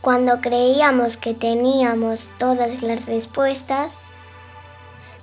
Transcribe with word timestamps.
Cuando 0.00 0.40
creíamos 0.40 1.18
que 1.18 1.34
teníamos 1.34 2.30
todas 2.38 2.82
las 2.82 3.04
respuestas, 3.04 3.98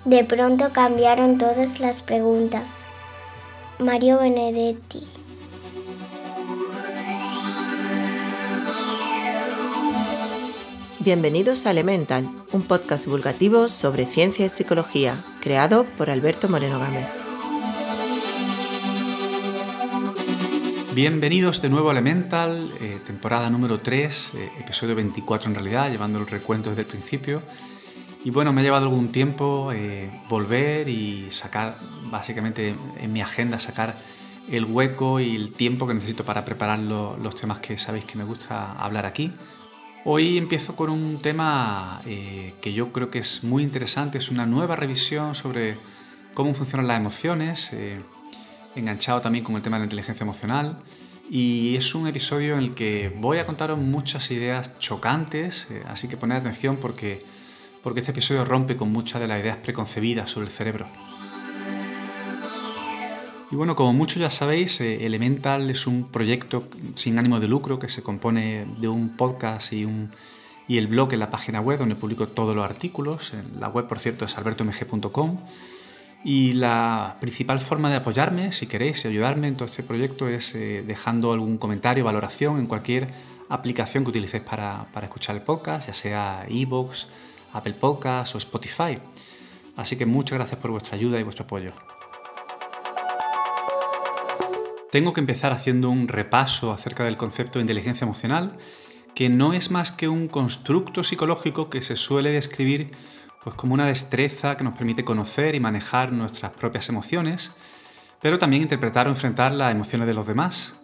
de 0.05 0.23
pronto 0.23 0.71
cambiaron 0.71 1.39
todas 1.39 1.79
las 1.79 2.03
preguntas. 2.03 2.83
Mario 3.79 4.19
Benedetti 4.19 5.07
Bienvenidos 10.99 11.65
a 11.65 11.71
Elemental, 11.71 12.27
un 12.51 12.63
podcast 12.63 13.05
divulgativo 13.05 13.69
sobre 13.69 14.05
ciencia 14.05 14.45
y 14.45 14.49
psicología, 14.49 15.23
creado 15.41 15.85
por 15.97 16.09
Alberto 16.09 16.49
Moreno 16.49 16.79
Gámez. 16.79 17.26
Bienvenidos 20.97 21.61
de 21.61 21.69
nuevo 21.69 21.89
a 21.89 21.91
Elemental, 21.91 22.73
eh, 22.81 22.99
temporada 23.05 23.51
número 23.51 23.81
3, 23.81 24.31
eh, 24.33 24.51
episodio 24.59 24.95
24 24.95 25.47
en 25.47 25.53
realidad, 25.53 25.91
llevando 25.91 26.17
el 26.17 26.25
recuento 26.25 26.71
desde 26.71 26.81
el 26.81 26.87
principio. 26.87 27.43
Y 28.25 28.31
bueno, 28.31 28.51
me 28.51 28.61
ha 28.61 28.63
llevado 28.63 28.85
algún 28.85 29.11
tiempo 29.11 29.71
eh, 29.71 30.23
volver 30.27 30.89
y 30.89 31.27
sacar, 31.29 31.77
básicamente 32.09 32.75
en 32.99 33.13
mi 33.13 33.21
agenda, 33.21 33.59
sacar 33.59 33.95
el 34.49 34.65
hueco 34.65 35.19
y 35.19 35.35
el 35.35 35.51
tiempo 35.51 35.85
que 35.85 35.93
necesito 35.93 36.25
para 36.25 36.43
preparar 36.43 36.79
los 36.79 37.35
temas 37.35 37.59
que 37.59 37.77
sabéis 37.77 38.05
que 38.05 38.17
me 38.17 38.23
gusta 38.23 38.71
hablar 38.71 39.05
aquí. 39.05 39.31
Hoy 40.03 40.39
empiezo 40.39 40.75
con 40.75 40.89
un 40.89 41.21
tema 41.21 42.01
eh, 42.07 42.55
que 42.59 42.73
yo 42.73 42.91
creo 42.91 43.11
que 43.11 43.19
es 43.19 43.43
muy 43.43 43.61
interesante, 43.61 44.17
es 44.17 44.31
una 44.31 44.47
nueva 44.47 44.75
revisión 44.75 45.35
sobre 45.35 45.77
cómo 46.33 46.55
funcionan 46.55 46.87
las 46.87 46.97
emociones, 46.97 47.71
enganchado 48.77 49.21
también 49.21 49.43
con 49.43 49.55
el 49.55 49.61
tema 49.61 49.77
de 49.77 49.81
la 49.81 49.85
inteligencia 49.85 50.23
emocional. 50.23 50.77
Y 51.29 51.75
es 51.75 51.93
un 51.93 52.07
episodio 52.07 52.53
en 52.53 52.59
el 52.63 52.73
que 52.73 53.13
voy 53.15 53.39
a 53.39 53.45
contaros 53.45 53.77
muchas 53.77 54.31
ideas 54.31 54.79
chocantes, 54.79 55.67
eh, 55.69 55.83
así 55.87 56.07
que 56.07 56.15
poned 56.15 56.37
atención 56.37 56.77
porque, 56.77 57.25
porque 57.83 57.99
este 57.99 58.11
episodio 58.11 58.45
rompe 58.45 58.77
con 58.77 58.91
muchas 58.91 59.19
de 59.19 59.27
las 59.27 59.41
ideas 59.41 59.57
preconcebidas 59.57 60.31
sobre 60.31 60.47
el 60.47 60.53
cerebro. 60.53 60.87
Y 63.51 63.55
bueno, 63.55 63.75
como 63.75 63.93
muchos 63.93 64.17
ya 64.17 64.29
sabéis, 64.29 64.79
eh, 64.81 65.05
Elemental 65.05 65.69
es 65.69 65.87
un 65.87 66.09
proyecto 66.09 66.67
sin 66.95 67.17
ánimo 67.17 67.39
de 67.39 67.47
lucro 67.47 67.79
que 67.79 67.89
se 67.89 68.03
compone 68.03 68.65
de 68.77 68.87
un 68.87 69.15
podcast 69.15 69.71
y, 69.73 69.85
un, 69.85 70.11
y 70.67 70.77
el 70.77 70.87
blog 70.87 71.13
en 71.13 71.19
la 71.19 71.29
página 71.29 71.59
web 71.61 71.79
donde 71.79 71.95
publico 71.95 72.27
todos 72.27 72.55
los 72.55 72.63
artículos. 72.63 73.33
La 73.57 73.67
web, 73.69 73.87
por 73.87 73.99
cierto, 73.99 74.25
es 74.25 74.37
albertomg.com. 74.37 75.37
Y 76.23 76.53
la 76.53 77.17
principal 77.19 77.59
forma 77.59 77.89
de 77.89 77.97
apoyarme, 77.97 78.51
si 78.51 78.67
queréis, 78.67 79.05
ayudarme 79.05 79.47
en 79.47 79.55
todo 79.55 79.65
este 79.65 79.83
proyecto 79.83 80.27
es 80.27 80.55
eh, 80.55 80.83
dejando 80.85 81.31
algún 81.31 81.57
comentario, 81.57 82.03
valoración 82.03 82.59
en 82.59 82.65
cualquier 82.65 83.07
aplicación 83.49 84.03
que 84.03 84.09
utilicéis 84.09 84.43
para, 84.43 84.87
para 84.91 85.05
escuchar 85.05 85.35
el 85.35 85.41
podcast, 85.41 85.87
ya 85.87 85.93
sea 85.93 86.45
iVoox, 86.49 87.05
Apple 87.53 87.75
Podcasts 87.75 88.35
o 88.35 88.37
Spotify. 88.37 88.99
Así 89.75 89.95
que 89.95 90.05
muchas 90.05 90.37
gracias 90.37 90.59
por 90.59 90.71
vuestra 90.71 90.95
ayuda 90.95 91.19
y 91.19 91.23
vuestro 91.23 91.45
apoyo. 91.45 91.71
Tengo 94.91 95.13
que 95.13 95.19
empezar 95.19 95.51
haciendo 95.51 95.89
un 95.89 96.07
repaso 96.07 96.71
acerca 96.71 97.03
del 97.03 97.17
concepto 97.17 97.59
de 97.59 97.63
inteligencia 97.63 98.05
emocional, 98.05 98.57
que 99.13 99.29
no 99.29 99.53
es 99.53 99.69
más 99.69 99.91
que 99.91 100.07
un 100.07 100.27
constructo 100.27 101.03
psicológico 101.03 101.69
que 101.69 101.81
se 101.81 101.95
suele 101.95 102.31
describir 102.31 102.91
pues, 103.43 103.55
como 103.55 103.73
una 103.73 103.85
destreza 103.85 104.57
que 104.57 104.63
nos 104.63 104.77
permite 104.77 105.03
conocer 105.03 105.55
y 105.55 105.59
manejar 105.59 106.11
nuestras 106.11 106.51
propias 106.51 106.89
emociones, 106.89 107.51
pero 108.21 108.37
también 108.37 108.63
interpretar 108.63 109.07
o 109.07 109.11
enfrentar 109.11 109.51
las 109.51 109.71
emociones 109.71 110.07
de 110.07 110.13
los 110.13 110.27
demás, 110.27 110.75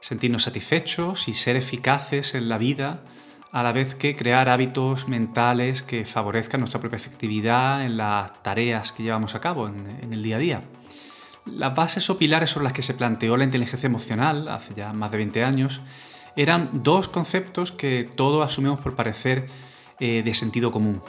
sentirnos 0.00 0.44
satisfechos 0.44 1.28
y 1.28 1.34
ser 1.34 1.56
eficaces 1.56 2.34
en 2.34 2.48
la 2.48 2.58
vida, 2.58 3.02
a 3.50 3.62
la 3.62 3.72
vez 3.72 3.94
que 3.94 4.14
crear 4.14 4.48
hábitos 4.48 5.08
mentales 5.08 5.82
que 5.82 6.04
favorezcan 6.04 6.60
nuestra 6.60 6.80
propia 6.80 6.96
efectividad 6.96 7.84
en 7.84 7.96
las 7.96 8.42
tareas 8.42 8.92
que 8.92 9.02
llevamos 9.02 9.34
a 9.34 9.40
cabo 9.40 9.68
en, 9.68 10.12
el 10.12 10.22
día 10.22 10.36
a 10.36 10.38
día. 10.38 10.62
Las 11.46 11.74
bases 11.74 12.08
o 12.10 12.18
pilares 12.18 12.50
sobre 12.50 12.64
las 12.64 12.74
que 12.74 12.82
se 12.82 12.94
planteó 12.94 13.36
la 13.36 13.44
inteligencia 13.44 13.86
emocional 13.86 14.48
hace 14.48 14.74
ya 14.74 14.92
más 14.92 15.10
de 15.10 15.16
20 15.16 15.44
años 15.44 15.80
eran 16.36 16.68
dos 16.84 17.08
conceptos 17.08 17.72
que 17.72 18.08
todos 18.14 18.46
asumimos 18.46 18.80
por 18.80 18.94
parecer 18.94 19.48
eh, 19.98 20.22
de 20.22 20.34
sentido 20.34 20.70
común. 20.70 21.02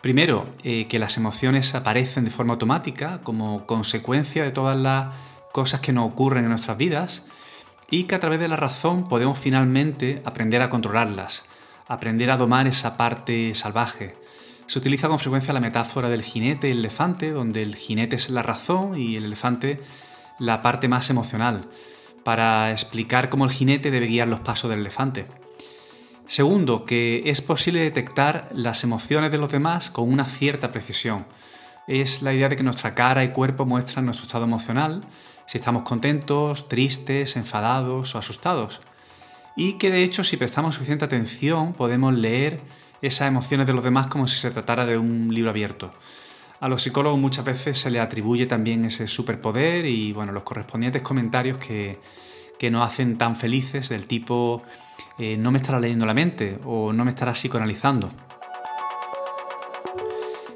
Primero, 0.00 0.46
eh, 0.62 0.86
que 0.86 0.98
las 0.98 1.16
emociones 1.16 1.74
aparecen 1.74 2.24
de 2.24 2.30
forma 2.30 2.52
automática 2.54 3.20
como 3.22 3.66
consecuencia 3.66 4.44
de 4.44 4.52
todas 4.52 4.76
las 4.76 5.08
cosas 5.52 5.80
que 5.80 5.92
nos 5.92 6.10
ocurren 6.10 6.44
en 6.44 6.50
nuestras 6.50 6.76
vidas 6.76 7.26
y 7.90 8.04
que 8.04 8.14
a 8.14 8.20
través 8.20 8.38
de 8.40 8.48
la 8.48 8.56
razón 8.56 9.08
podemos 9.08 9.38
finalmente 9.38 10.22
aprender 10.24 10.62
a 10.62 10.68
controlarlas, 10.68 11.44
aprender 11.88 12.30
a 12.30 12.36
domar 12.36 12.66
esa 12.66 12.96
parte 12.96 13.54
salvaje, 13.54 14.14
se 14.68 14.78
utiliza 14.78 15.08
con 15.08 15.18
frecuencia 15.18 15.54
la 15.54 15.60
metáfora 15.60 16.10
del 16.10 16.22
jinete 16.22 16.68
y 16.68 16.72
el 16.72 16.80
elefante, 16.80 17.30
donde 17.30 17.62
el 17.62 17.74
jinete 17.74 18.16
es 18.16 18.28
la 18.28 18.42
razón 18.42 19.00
y 19.00 19.16
el 19.16 19.24
elefante 19.24 19.80
la 20.38 20.60
parte 20.60 20.88
más 20.88 21.08
emocional, 21.08 21.62
para 22.22 22.70
explicar 22.70 23.30
cómo 23.30 23.46
el 23.46 23.50
jinete 23.50 23.90
debe 23.90 24.08
guiar 24.08 24.28
los 24.28 24.40
pasos 24.40 24.68
del 24.68 24.80
elefante. 24.80 25.24
Segundo, 26.28 26.84
que 26.84 27.22
es 27.24 27.40
posible 27.40 27.80
detectar 27.80 28.50
las 28.52 28.84
emociones 28.84 29.30
de 29.30 29.38
los 29.38 29.50
demás 29.50 29.90
con 29.90 30.12
una 30.12 30.26
cierta 30.26 30.70
precisión. 30.70 31.24
Es 31.86 32.20
la 32.20 32.34
idea 32.34 32.50
de 32.50 32.56
que 32.56 32.62
nuestra 32.62 32.94
cara 32.94 33.24
y 33.24 33.30
cuerpo 33.30 33.64
muestran 33.64 34.04
nuestro 34.04 34.26
estado 34.26 34.44
emocional, 34.44 35.00
si 35.46 35.56
estamos 35.56 35.84
contentos, 35.84 36.68
tristes, 36.68 37.36
enfadados 37.36 38.14
o 38.14 38.18
asustados. 38.18 38.82
Y 39.56 39.78
que 39.78 39.90
de 39.90 40.04
hecho 40.04 40.22
si 40.22 40.36
prestamos 40.36 40.74
suficiente 40.74 41.06
atención 41.06 41.72
podemos 41.72 42.12
leer 42.12 42.60
esas 43.00 43.26
emociones 43.28 43.66
de 43.66 43.72
los 43.72 43.82
demás 43.82 44.08
como 44.08 44.28
si 44.28 44.36
se 44.36 44.50
tratara 44.50 44.84
de 44.84 44.98
un 44.98 45.32
libro 45.32 45.48
abierto. 45.48 45.94
A 46.60 46.68
los 46.68 46.82
psicólogos 46.82 47.18
muchas 47.18 47.46
veces 47.46 47.78
se 47.78 47.90
les 47.90 48.02
atribuye 48.02 48.44
también 48.44 48.84
ese 48.84 49.08
superpoder 49.08 49.86
y 49.86 50.12
bueno, 50.12 50.32
los 50.32 50.42
correspondientes 50.42 51.00
comentarios 51.00 51.56
que, 51.56 51.98
que 52.58 52.70
nos 52.70 52.86
hacen 52.86 53.16
tan 53.16 53.34
felices 53.34 53.88
del 53.88 54.06
tipo 54.06 54.62
eh, 55.18 55.36
no 55.36 55.50
me 55.50 55.58
estará 55.58 55.80
leyendo 55.80 56.06
la 56.06 56.14
mente 56.14 56.58
o 56.64 56.92
no 56.92 57.04
me 57.04 57.10
estará 57.10 57.32
psicoanalizando. 57.32 58.10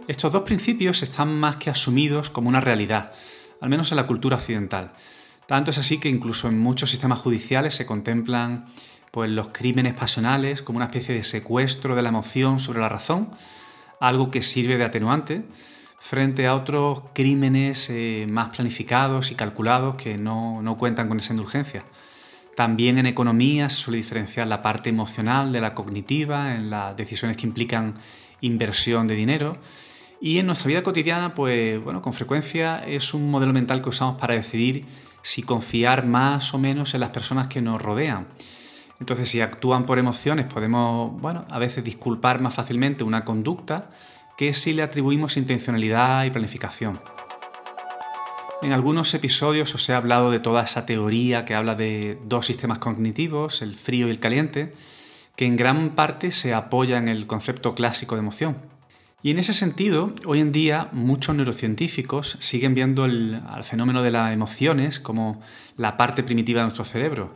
Estos 0.09 0.33
dos 0.33 0.43
principios 0.43 1.03
están 1.03 1.39
más 1.39 1.57
que 1.57 1.71
asumidos 1.71 2.31
como 2.31 2.49
una 2.49 2.61
realidad, 2.61 3.13
al 3.61 3.69
menos 3.69 3.91
en 3.93 3.97
la 3.97 4.07
cultura 4.07 4.37
occidental. 4.37 4.93
Tanto 5.47 5.71
es 5.71 5.79
así 5.79 5.99
que 5.99 6.09
incluso 6.09 6.49
en 6.49 6.59
muchos 6.59 6.91
sistemas 6.91 7.21
judiciales 7.21 7.75
se 7.75 7.87
contemplan 7.87 8.67
pues 9.11 9.31
los 9.31 9.49
crímenes 9.49 9.95
pasionales 9.95 10.63
como 10.63 10.79
una 10.79 10.87
especie 10.87 11.15
de 11.15 11.23
secuestro 11.25 11.95
de 11.95 12.03
la 12.03 12.09
emoción 12.09 12.59
sobre 12.59 12.81
la 12.81 12.89
razón, 12.89 13.31
algo 14.01 14.31
que 14.31 14.43
sirve 14.43 14.79
de 14.79 14.85
atenuante 14.85 15.45
frente 15.99 16.47
a 16.47 16.57
otros 16.57 17.03
crímenes 17.13 17.89
eh, 17.91 18.27
más 18.29 18.49
planificados 18.49 19.31
y 19.31 19.37
calculados 19.37 19.95
que 19.95 20.19
no, 20.19 20.61
no 20.63 20.77
cuentan 20.77 21.09
con 21.09 21.19
esa 21.19 21.33
indulgencia. 21.33 21.85
También 22.57 22.99
en 22.99 23.07
economía 23.07 23.69
se 23.71 23.77
suele 23.77 23.97
diferenciar 23.97 24.47
la 24.47 24.61
parte 24.61 24.91
emocional 24.91 25.53
de 25.53 25.61
la 25.61 25.75
cognitiva, 25.75 26.55
en 26.55 26.71
las 26.71 26.97
decisiones 26.97 27.37
que 27.37 27.47
implican 27.47 27.95
inversión 28.41 29.07
de 29.07 29.15
dinero. 29.15 29.57
Y 30.21 30.39
en 30.39 30.47
nuestra 30.47 30.69
vida 30.69 30.83
cotidiana, 30.83 31.35
pues 31.35 31.83
bueno, 31.83 32.03
con 32.03 32.13
frecuencia 32.13 32.79
es 32.79 33.15
un 33.15 33.31
modelo 33.31 33.53
mental 33.53 33.81
que 33.83 33.89
usamos 33.89 34.21
para 34.21 34.35
decidir 34.35 34.85
si 35.23 35.43
confiar 35.43 36.07
más 36.07 36.53
o 36.53 36.59
menos 36.59 36.95
en 36.95 37.01
las 37.01 37.11
personas 37.11 37.47
que 37.47 37.63
nos 37.63 37.81
rodean. 37.81 38.27
Entonces, 39.01 39.29
si 39.29 39.41
actúan 39.41 39.87
por 39.87 39.99
emociones, 39.99 40.47
podemos, 40.47 41.21
bueno, 41.21 41.45
a 41.51 41.59
veces 41.59 41.83
disculpar 41.83 42.41
más 42.41 42.55
fácilmente 42.55 43.03
una 43.03 43.25
conducta 43.25 43.91
que 44.37 44.53
si 44.55 44.73
le 44.73 44.83
atribuimos 44.83 45.37
intencionalidad 45.37 46.25
y 46.25 46.31
planificación. 46.31 47.01
En 48.63 48.73
algunos 48.73 49.13
episodios 49.13 49.75
os 49.75 49.89
he 49.89 49.93
hablado 49.93 50.31
de 50.31 50.39
toda 50.39 50.63
esa 50.63 50.87
teoría 50.87 51.45
que 51.45 51.57
habla 51.57 51.75
de 51.75 52.17
dos 52.27 52.47
sistemas 52.47 52.79
cognitivos, 52.79 53.61
el 53.61 53.75
frío 53.75 54.07
y 54.07 54.11
el 54.13 54.21
caliente, 54.21 54.73
que 55.35 55.47
en 55.47 55.57
gran 55.57 55.91
parte 55.97 56.31
se 56.31 56.55
apoya 56.55 56.99
en 56.99 57.09
el 57.09 57.27
concepto 57.27 57.75
clásico 57.75 58.15
de 58.15 58.21
emoción. 58.21 58.57
Y 59.21 59.33
en 59.33 59.41
ese 59.41 59.53
sentido, 59.53 60.13
hoy 60.27 60.39
en 60.39 60.53
día 60.53 60.89
muchos 60.93 61.35
neurocientíficos 61.35 62.37
siguen 62.39 62.75
viendo 62.75 63.05
el, 63.05 63.43
al 63.49 63.65
fenómeno 63.65 64.01
de 64.01 64.13
las 64.13 64.33
emociones 64.33 65.01
como 65.01 65.43
la 65.77 65.97
parte 65.97 66.23
primitiva 66.23 66.61
de 66.61 66.67
nuestro 66.67 66.85
cerebro, 66.85 67.35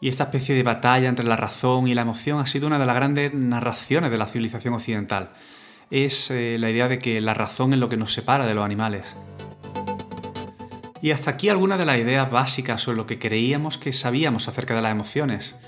y 0.00 0.08
esta 0.08 0.24
especie 0.24 0.54
de 0.54 0.62
batalla 0.62 1.08
entre 1.08 1.26
la 1.26 1.36
razón 1.36 1.88
y 1.88 1.94
la 1.94 2.02
emoción 2.02 2.38
ha 2.38 2.46
sido 2.46 2.68
una 2.68 2.78
de 2.78 2.86
las 2.86 2.94
grandes 2.94 3.34
narraciones 3.34 4.12
de 4.12 4.18
la 4.18 4.26
civilización 4.26 4.74
occidental. 4.74 5.30
Es 5.90 6.30
eh, 6.30 6.58
la 6.60 6.70
idea 6.70 6.86
de 6.86 7.00
que 7.00 7.20
la 7.20 7.34
razón 7.34 7.72
es 7.72 7.80
lo 7.80 7.88
que 7.88 7.96
nos 7.96 8.12
separa 8.12 8.46
de 8.46 8.54
los 8.54 8.64
animales. 8.64 9.16
Y 11.02 11.12
hasta 11.12 11.30
aquí 11.30 11.48
algunas 11.48 11.78
de 11.78 11.86
las 11.86 11.98
ideas 11.98 12.30
básicas 12.30 12.82
sobre 12.82 12.96
lo 12.96 13.06
que 13.06 13.18
creíamos 13.18 13.78
que 13.78 13.92
sabíamos 13.92 14.48
acerca 14.48 14.74
de 14.74 14.82
las 14.82 14.92
emociones. 14.92 15.58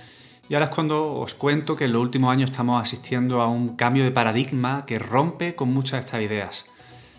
Y 0.48 0.54
ahora 0.54 0.66
es 0.66 0.74
cuando 0.74 1.14
os 1.14 1.34
cuento 1.34 1.76
que 1.76 1.86
en 1.86 1.92
los 1.92 2.02
últimos 2.02 2.30
años 2.30 2.50
estamos 2.50 2.82
asistiendo 2.82 3.40
a 3.40 3.48
un 3.48 3.76
cambio 3.76 4.04
de 4.04 4.10
paradigma 4.10 4.84
que 4.86 4.98
rompe 4.98 5.54
con 5.54 5.72
muchas 5.72 5.92
de 5.92 6.00
estas 6.00 6.22
ideas. 6.22 6.66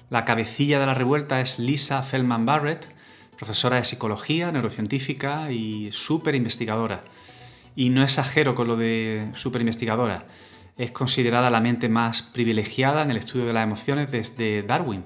La 0.09 0.25
cabecilla 0.25 0.79
de 0.79 0.85
la 0.85 0.93
revuelta 0.93 1.41
es 1.41 1.57
Lisa 1.57 2.03
Feldman 2.03 2.45
Barrett, 2.45 2.93
profesora 3.35 3.77
de 3.77 3.83
psicología, 3.83 4.51
neurocientífica 4.51 5.51
y 5.51 5.89
súper 5.91 6.35
investigadora. 6.35 7.03
Y 7.75 7.89
no 7.89 8.03
exagero 8.03 8.53
con 8.53 8.67
lo 8.67 8.77
de 8.77 9.31
superinvestigadora. 9.33 10.27
Es 10.77 10.91
considerada 10.91 11.49
la 11.49 11.61
mente 11.61 11.89
más 11.89 12.21
privilegiada 12.21 13.01
en 13.01 13.11
el 13.11 13.17
estudio 13.17 13.45
de 13.45 13.53
las 13.53 13.63
emociones 13.63 14.11
desde 14.11 14.61
Darwin. 14.61 15.03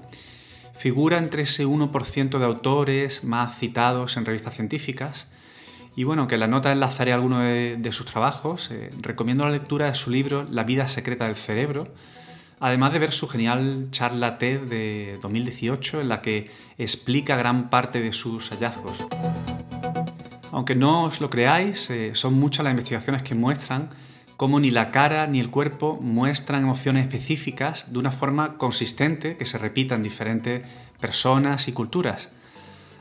Figura 0.78 1.18
entre 1.18 1.42
ese 1.42 1.66
1% 1.66 2.38
de 2.38 2.44
autores 2.44 3.24
más 3.24 3.58
citados 3.58 4.16
en 4.16 4.24
revistas 4.24 4.54
científicas. 4.54 5.28
Y 5.96 6.04
bueno, 6.04 6.28
que 6.28 6.38
la 6.38 6.46
nota 6.46 6.70
enlazaré 6.70 7.12
alguno 7.12 7.40
de, 7.40 7.90
sus 7.90 8.06
trabajos, 8.06 8.70
eh, 8.70 8.90
recomiendo 9.00 9.44
la 9.44 9.50
lectura 9.50 9.86
de 9.86 9.96
su 9.96 10.10
libro 10.10 10.46
La 10.48 10.62
vida 10.62 10.86
secreta 10.86 11.24
del 11.24 11.34
cerebro, 11.34 11.88
además 12.60 12.92
de 12.92 13.00
ver 13.00 13.10
su 13.10 13.26
genial 13.26 13.88
charla 13.90 14.38
TED 14.38 14.60
de 14.68 15.18
2018 15.20 16.00
en 16.00 16.08
la 16.08 16.22
que 16.22 16.48
explica 16.78 17.34
gran 17.34 17.70
parte 17.70 18.00
de 18.00 18.12
sus 18.12 18.50
hallazgos. 18.50 19.04
Aunque 20.52 20.76
no 20.76 21.02
os 21.02 21.20
lo 21.20 21.28
creáis, 21.28 21.90
eh, 21.90 22.14
son 22.14 22.34
muchas 22.34 22.62
las 22.62 22.70
investigaciones 22.70 23.22
que 23.24 23.34
muestran 23.34 23.88
cómo 24.38 24.60
ni 24.60 24.70
la 24.70 24.92
cara 24.92 25.26
ni 25.26 25.40
el 25.40 25.50
cuerpo 25.50 25.98
muestran 26.00 26.62
emociones 26.62 27.02
específicas 27.02 27.92
de 27.92 27.98
una 27.98 28.12
forma 28.12 28.56
consistente 28.56 29.36
que 29.36 29.44
se 29.44 29.58
repita 29.58 29.96
en 29.96 30.04
diferentes 30.04 30.62
personas 31.00 31.66
y 31.66 31.72
culturas. 31.72 32.30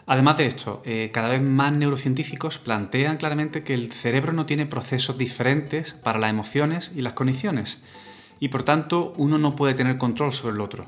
Además 0.07 0.37
de 0.39 0.47
esto, 0.47 0.81
eh, 0.83 1.11
cada 1.13 1.27
vez 1.27 1.43
más 1.43 1.71
neurocientíficos 1.73 2.57
plantean 2.57 3.17
claramente 3.17 3.61
que 3.61 3.75
el 3.75 3.91
cerebro 3.91 4.33
no 4.33 4.47
tiene 4.47 4.65
procesos 4.65 5.19
diferentes 5.19 5.93
para 5.93 6.17
las 6.17 6.31
emociones 6.31 6.91
y 6.95 7.01
las 7.01 7.13
condiciones, 7.13 7.81
y 8.39 8.47
por 8.47 8.63
tanto 8.63 9.13
uno 9.15 9.37
no 9.37 9.55
puede 9.55 9.75
tener 9.75 9.99
control 9.99 10.33
sobre 10.33 10.55
el 10.55 10.61
otro. 10.61 10.87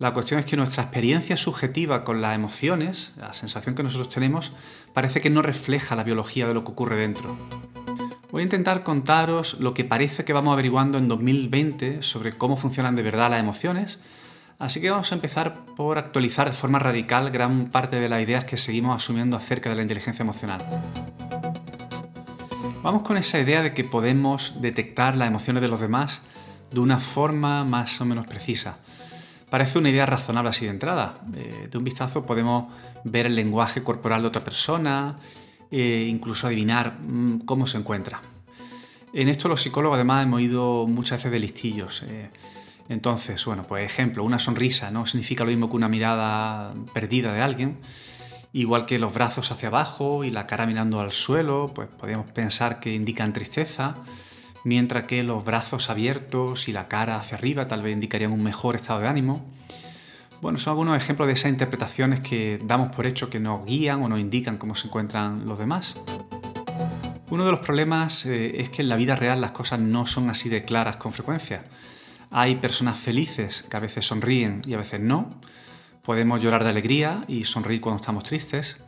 La 0.00 0.12
cuestión 0.12 0.40
es 0.40 0.46
que 0.46 0.56
nuestra 0.56 0.82
experiencia 0.82 1.36
subjetiva 1.36 2.02
con 2.02 2.20
las 2.20 2.34
emociones, 2.34 3.14
la 3.16 3.32
sensación 3.32 3.76
que 3.76 3.84
nosotros 3.84 4.12
tenemos, 4.12 4.50
parece 4.92 5.20
que 5.20 5.30
no 5.30 5.40
refleja 5.40 5.94
la 5.94 6.02
biología 6.02 6.48
de 6.48 6.54
lo 6.54 6.64
que 6.64 6.72
ocurre 6.72 6.96
dentro. 6.96 7.36
Voy 8.30 8.42
a 8.42 8.44
intentar 8.44 8.82
contaros 8.82 9.58
lo 9.58 9.72
que 9.72 9.84
parece 9.84 10.22
que 10.22 10.34
vamos 10.34 10.52
averiguando 10.52 10.98
en 10.98 11.08
2020 11.08 12.02
sobre 12.02 12.32
cómo 12.34 12.58
funcionan 12.58 12.94
de 12.94 13.02
verdad 13.02 13.30
las 13.30 13.40
emociones, 13.40 14.00
así 14.58 14.82
que 14.82 14.90
vamos 14.90 15.10
a 15.10 15.14
empezar 15.14 15.64
por 15.76 15.96
actualizar 15.96 16.46
de 16.50 16.54
forma 16.54 16.78
radical 16.78 17.30
gran 17.30 17.70
parte 17.70 17.96
de 17.96 18.06
las 18.06 18.22
ideas 18.22 18.44
que 18.44 18.58
seguimos 18.58 18.94
asumiendo 18.94 19.38
acerca 19.38 19.70
de 19.70 19.76
la 19.76 19.82
inteligencia 19.82 20.22
emocional. 20.22 20.60
Vamos 22.82 23.00
con 23.00 23.16
esa 23.16 23.40
idea 23.40 23.62
de 23.62 23.72
que 23.72 23.84
podemos 23.84 24.60
detectar 24.60 25.16
las 25.16 25.28
emociones 25.28 25.62
de 25.62 25.68
los 25.68 25.80
demás 25.80 26.20
de 26.70 26.80
una 26.80 26.98
forma 26.98 27.64
más 27.64 27.98
o 28.02 28.04
menos 28.04 28.26
precisa. 28.26 28.76
Parece 29.48 29.78
una 29.78 29.88
idea 29.88 30.04
razonable 30.04 30.50
así 30.50 30.66
de 30.66 30.72
entrada. 30.72 31.14
Eh, 31.34 31.68
de 31.70 31.78
un 31.78 31.84
vistazo 31.84 32.26
podemos 32.26 32.70
ver 33.04 33.24
el 33.24 33.34
lenguaje 33.34 33.82
corporal 33.82 34.20
de 34.20 34.28
otra 34.28 34.44
persona 34.44 35.16
e 35.70 36.06
incluso 36.08 36.46
adivinar 36.46 36.98
mm, 37.00 37.40
cómo 37.40 37.66
se 37.66 37.78
encuentra. 37.78 38.20
En 39.12 39.28
esto 39.28 39.48
los 39.48 39.62
psicólogos 39.62 39.96
además 39.96 40.24
hemos 40.24 40.40
ido 40.40 40.86
muchas 40.86 41.18
veces 41.18 41.32
de 41.32 41.38
listillos. 41.38 42.02
Eh. 42.08 42.30
entonces, 42.88 43.44
bueno, 43.44 43.64
pues 43.64 43.84
ejemplo, 43.84 44.24
una 44.24 44.38
sonrisa 44.38 44.90
no 44.90 45.06
significa 45.06 45.44
lo 45.44 45.50
mismo 45.50 45.68
que 45.68 45.76
una 45.76 45.88
mirada 45.88 46.74
perdida 46.92 47.32
de 47.32 47.40
alguien. 47.40 47.78
Igual 48.52 48.86
que 48.86 48.98
los 48.98 49.12
brazos 49.12 49.50
hacia 49.52 49.68
abajo 49.68 50.24
y 50.24 50.30
la 50.30 50.46
cara 50.46 50.66
mirando 50.66 51.00
al 51.00 51.12
suelo, 51.12 51.70
pues 51.74 51.88
podríamos 51.88 52.30
pensar 52.32 52.80
que 52.80 52.94
indican 52.94 53.32
tristeza 53.32 53.94
mientras 54.64 55.06
que 55.06 55.22
los 55.22 55.44
brazos 55.44 55.90
abiertos 55.90 56.68
y 56.68 56.72
la 56.72 56.88
cara 56.88 57.16
hacia 57.16 57.38
arriba 57.38 57.68
tal 57.68 57.82
vez 57.82 57.94
indicarían 57.94 58.32
un 58.32 58.42
mejor 58.42 58.76
estado 58.76 59.00
de 59.00 59.08
ánimo. 59.08 59.46
Bueno, 60.40 60.58
son 60.58 60.72
algunos 60.72 60.96
ejemplos 60.96 61.26
de 61.26 61.34
esas 61.34 61.50
interpretaciones 61.50 62.20
que 62.20 62.58
damos 62.64 62.94
por 62.94 63.06
hecho 63.06 63.28
que 63.28 63.40
nos 63.40 63.66
guían 63.66 64.02
o 64.02 64.08
nos 64.08 64.20
indican 64.20 64.56
cómo 64.56 64.74
se 64.74 64.86
encuentran 64.86 65.46
los 65.46 65.58
demás. 65.58 66.00
Uno 67.30 67.44
de 67.44 67.50
los 67.50 67.60
problemas 67.60 68.24
eh, 68.26 68.60
es 68.60 68.70
que 68.70 68.82
en 68.82 68.88
la 68.88 68.96
vida 68.96 69.14
real 69.16 69.40
las 69.40 69.50
cosas 69.50 69.80
no 69.80 70.06
son 70.06 70.30
así 70.30 70.48
de 70.48 70.64
claras 70.64 70.96
con 70.96 71.12
frecuencia. 71.12 71.64
Hay 72.30 72.56
personas 72.56 72.98
felices 72.98 73.62
que 73.62 73.76
a 73.76 73.80
veces 73.80 74.06
sonríen 74.06 74.62
y 74.66 74.74
a 74.74 74.78
veces 74.78 75.00
no. 75.00 75.28
Podemos 76.02 76.40
llorar 76.40 76.64
de 76.64 76.70
alegría 76.70 77.24
y 77.28 77.44
sonreír 77.44 77.80
cuando 77.80 78.00
estamos 78.00 78.24
tristes. 78.24 78.80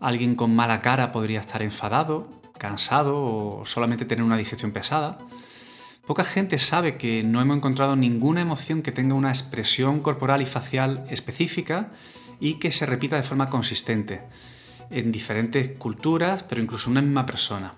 Alguien 0.00 0.34
con 0.34 0.54
mala 0.54 0.80
cara 0.80 1.12
podría 1.12 1.40
estar 1.40 1.62
enfadado 1.62 2.40
cansado 2.60 3.16
o 3.16 3.64
solamente 3.64 4.04
tener 4.04 4.22
una 4.22 4.36
digestión 4.36 4.70
pesada. 4.70 5.18
Poca 6.10 6.24
gente 6.24 6.58
sabe 6.58 6.96
que 6.96 7.22
no 7.22 7.40
hemos 7.40 7.58
encontrado 7.58 7.94
ninguna 7.94 8.40
emoción 8.40 8.82
que 8.82 8.90
tenga 8.90 9.14
una 9.14 9.28
expresión 9.28 10.00
corporal 10.00 10.42
y 10.42 10.44
facial 10.44 11.06
específica 11.08 11.90
y 12.40 12.54
que 12.54 12.72
se 12.72 12.84
repita 12.84 13.14
de 13.14 13.22
forma 13.22 13.48
consistente 13.48 14.22
en 14.90 15.12
diferentes 15.12 15.68
culturas, 15.78 16.42
pero 16.42 16.60
incluso 16.60 16.88
en 16.88 16.94
una 16.94 17.02
misma 17.02 17.26
persona. 17.26 17.74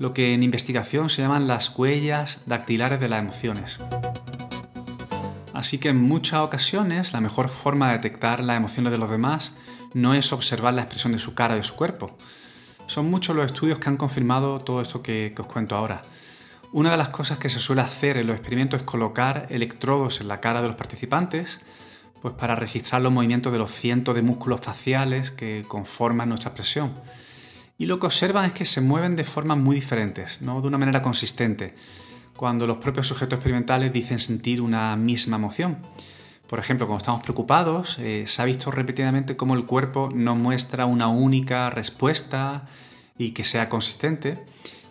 Lo 0.00 0.12
que 0.12 0.34
en 0.34 0.42
investigación 0.42 1.08
se 1.10 1.22
llaman 1.22 1.46
las 1.46 1.78
huellas 1.78 2.40
dactilares 2.46 2.98
de 2.98 3.08
las 3.08 3.22
emociones. 3.22 3.78
Así 5.52 5.78
que 5.78 5.90
en 5.90 6.02
muchas 6.02 6.40
ocasiones 6.40 7.12
la 7.12 7.20
mejor 7.20 7.48
forma 7.48 7.86
de 7.86 7.98
detectar 7.98 8.42
las 8.42 8.56
emociones 8.56 8.90
de 8.90 8.98
los 8.98 9.10
demás 9.12 9.56
no 9.92 10.14
es 10.14 10.32
observar 10.32 10.74
la 10.74 10.82
expresión 10.82 11.12
de 11.12 11.20
su 11.20 11.34
cara 11.34 11.54
o 11.54 11.58
de 11.58 11.62
su 11.62 11.76
cuerpo, 11.76 12.16
son 12.86 13.10
muchos 13.10 13.36
los 13.36 13.46
estudios 13.46 13.78
que 13.78 13.88
han 13.88 13.96
confirmado 13.96 14.58
todo 14.58 14.80
esto 14.80 15.02
que, 15.02 15.32
os 15.38 15.46
cuento 15.46 15.76
ahora. 15.76 16.02
Una 16.74 16.90
de 16.90 16.96
las 16.96 17.10
cosas 17.10 17.38
que 17.38 17.48
se 17.48 17.60
suele 17.60 17.82
hacer 17.82 18.16
en 18.16 18.26
los 18.26 18.36
experimentos 18.36 18.80
es 18.80 18.84
colocar 18.84 19.46
electrodos 19.48 20.20
en 20.20 20.26
la 20.26 20.40
cara 20.40 20.60
de 20.60 20.66
los 20.66 20.76
participantes 20.76 21.60
pues 22.20 22.34
para 22.34 22.56
registrar 22.56 23.00
los 23.00 23.12
movimientos 23.12 23.52
de 23.52 23.60
los 23.60 23.70
cientos 23.70 24.16
de 24.16 24.22
músculos 24.22 24.60
faciales 24.60 25.30
que 25.30 25.64
conforman 25.68 26.30
nuestra 26.30 26.50
expresión. 26.50 26.92
Y 27.78 27.86
lo 27.86 28.00
que 28.00 28.06
observan 28.06 28.46
es 28.46 28.54
que 28.54 28.64
se 28.64 28.80
mueven 28.80 29.14
de 29.14 29.22
formas 29.22 29.56
muy 29.56 29.76
diferentes, 29.76 30.42
no 30.42 30.60
de 30.60 30.66
una 30.66 30.76
manera 30.76 31.00
consistente, 31.00 31.76
cuando 32.36 32.66
los 32.66 32.78
propios 32.78 33.06
sujetos 33.06 33.36
experimentales 33.36 33.92
dicen 33.92 34.18
sentir 34.18 34.60
una 34.60 34.96
misma 34.96 35.36
emoción. 35.36 35.78
Por 36.48 36.58
ejemplo, 36.58 36.88
cuando 36.88 37.02
estamos 37.02 37.22
preocupados, 37.22 38.00
eh, 38.00 38.24
se 38.26 38.42
ha 38.42 38.46
visto 38.46 38.72
repetidamente 38.72 39.36
cómo 39.36 39.54
el 39.54 39.64
cuerpo 39.64 40.08
no 40.12 40.34
muestra 40.34 40.86
una 40.86 41.06
única 41.06 41.70
respuesta 41.70 42.66
y 43.16 43.30
que 43.30 43.44
sea 43.44 43.68
consistente, 43.68 44.44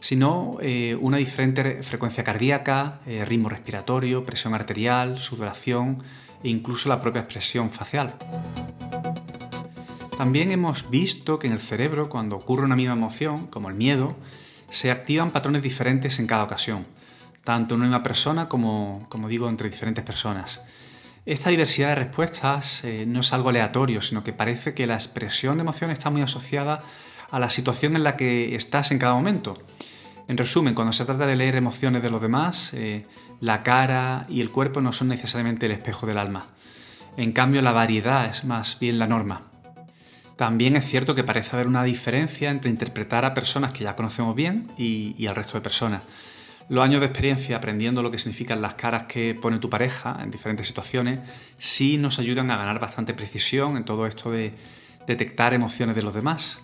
sino 0.04 0.58
eh, 0.60 0.98
una 1.00 1.16
diferente 1.16 1.82
frecuencia 1.82 2.26
cardíaca, 2.26 3.00
eh, 3.06 3.24
ritmo 3.24 3.48
respiratorio, 3.48 4.26
presión 4.26 4.54
arterial, 4.54 5.18
sudoración 5.18 6.04
e 6.44 6.50
incluso 6.50 6.90
la 6.90 7.00
propia 7.00 7.22
expresión 7.22 7.70
facial. 7.70 8.14
También 10.18 10.52
hemos 10.52 10.90
visto 10.90 11.40
que 11.40 11.48
en 11.48 11.54
el 11.54 11.60
cerebro, 11.60 12.10
cuando 12.10 12.36
ocurre 12.36 12.66
una 12.66 12.76
misma 12.76 12.96
emoción, 12.96 13.48
como 13.48 13.70
el 13.70 13.76
miedo, 13.76 14.18
se 14.70 14.92
activan 14.92 15.32
patrones 15.32 15.62
diferentes 15.62 16.20
en 16.20 16.28
cada 16.28 16.44
ocasión, 16.44 16.86
tanto 17.46 17.76
en 17.76 17.84
una 17.84 18.04
persona 18.04 18.50
como, 18.50 19.06
como 19.08 19.30
digo, 19.30 19.48
entre 19.48 19.70
diferentes 19.70 20.04
personas. 20.04 20.66
Esta 21.26 21.50
diversidad 21.50 21.88
de 21.88 21.96
respuestas 21.96 22.84
eh, 22.84 23.06
no 23.08 23.22
es 23.22 23.32
algo 23.32 23.52
aleatorio, 23.52 24.02
sino 24.02 24.22
que 24.22 24.34
parece 24.34 24.74
que 24.74 24.86
la 24.86 24.96
expresión 24.96 25.56
de 25.58 25.62
emoción 25.62 25.92
está 25.92 26.10
muy 26.10 26.24
asociada 26.24 26.82
a 27.32 27.40
la 27.40 27.50
situación 27.50 27.96
en 27.96 28.04
la 28.04 28.18
que 28.18 28.54
estás 28.54 28.92
en 28.92 29.00
cada 29.00 29.14
momento. 29.14 29.58
En 30.34 30.38
resumen, 30.40 30.74
cuando 30.74 30.94
se 30.94 31.06
trata 31.06 31.28
de 31.28 31.36
leer 31.36 31.56
emociones 31.56 32.02
de 32.02 32.10
los 32.10 32.20
demás, 32.20 32.74
eh, 32.74 33.06
la 33.40 33.62
cara 33.62 34.26
y 34.28 34.42
el 34.42 34.50
cuerpo 34.50 34.82
no 34.82 34.92
son 34.92 35.10
necesariamente 35.10 35.68
el 35.68 35.74
espejo 35.74 36.08
del 36.08 36.18
alma. 36.18 36.48
En 37.18 37.34
cambio, 37.34 37.62
la 37.62 37.72
variedad 37.72 38.26
es 38.26 38.44
más 38.44 38.80
bien 38.80 38.98
la 38.98 39.06
norma. 39.06 39.44
También 40.36 40.76
es 40.76 40.86
cierto 40.86 41.14
que 41.14 41.24
parece 41.24 41.56
haber 41.56 41.68
una 41.68 41.84
diferencia 41.84 42.50
entre 42.50 42.72
interpretar 42.72 43.26
a 43.26 43.36
personas 43.36 43.74
que 43.74 43.84
ya 43.84 43.96
conocemos 43.96 44.36
bien 44.36 44.72
y, 44.76 45.14
y 45.20 45.28
al 45.28 45.36
resto 45.36 45.54
de 45.54 45.62
personas. 45.62 46.02
Los 46.68 46.84
años 46.84 47.02
de 47.02 47.06
experiencia 47.06 47.58
aprendiendo 47.58 48.02
lo 48.02 48.10
que 48.10 48.18
significan 48.18 48.60
las 48.60 48.74
caras 48.74 49.04
que 49.04 49.36
pone 49.40 49.60
tu 49.60 49.70
pareja 49.70 50.18
en 50.20 50.32
diferentes 50.32 50.66
situaciones 50.66 51.20
sí 51.60 51.98
nos 51.98 52.18
ayudan 52.18 52.50
a 52.50 52.58
ganar 52.58 52.80
bastante 52.80 53.14
precisión 53.14 53.78
en 53.78 53.86
todo 53.86 54.08
esto 54.08 54.32
de 54.32 54.56
detectar 55.06 55.54
emociones 55.54 55.96
de 55.96 56.02
los 56.02 56.16
demás. 56.16 56.64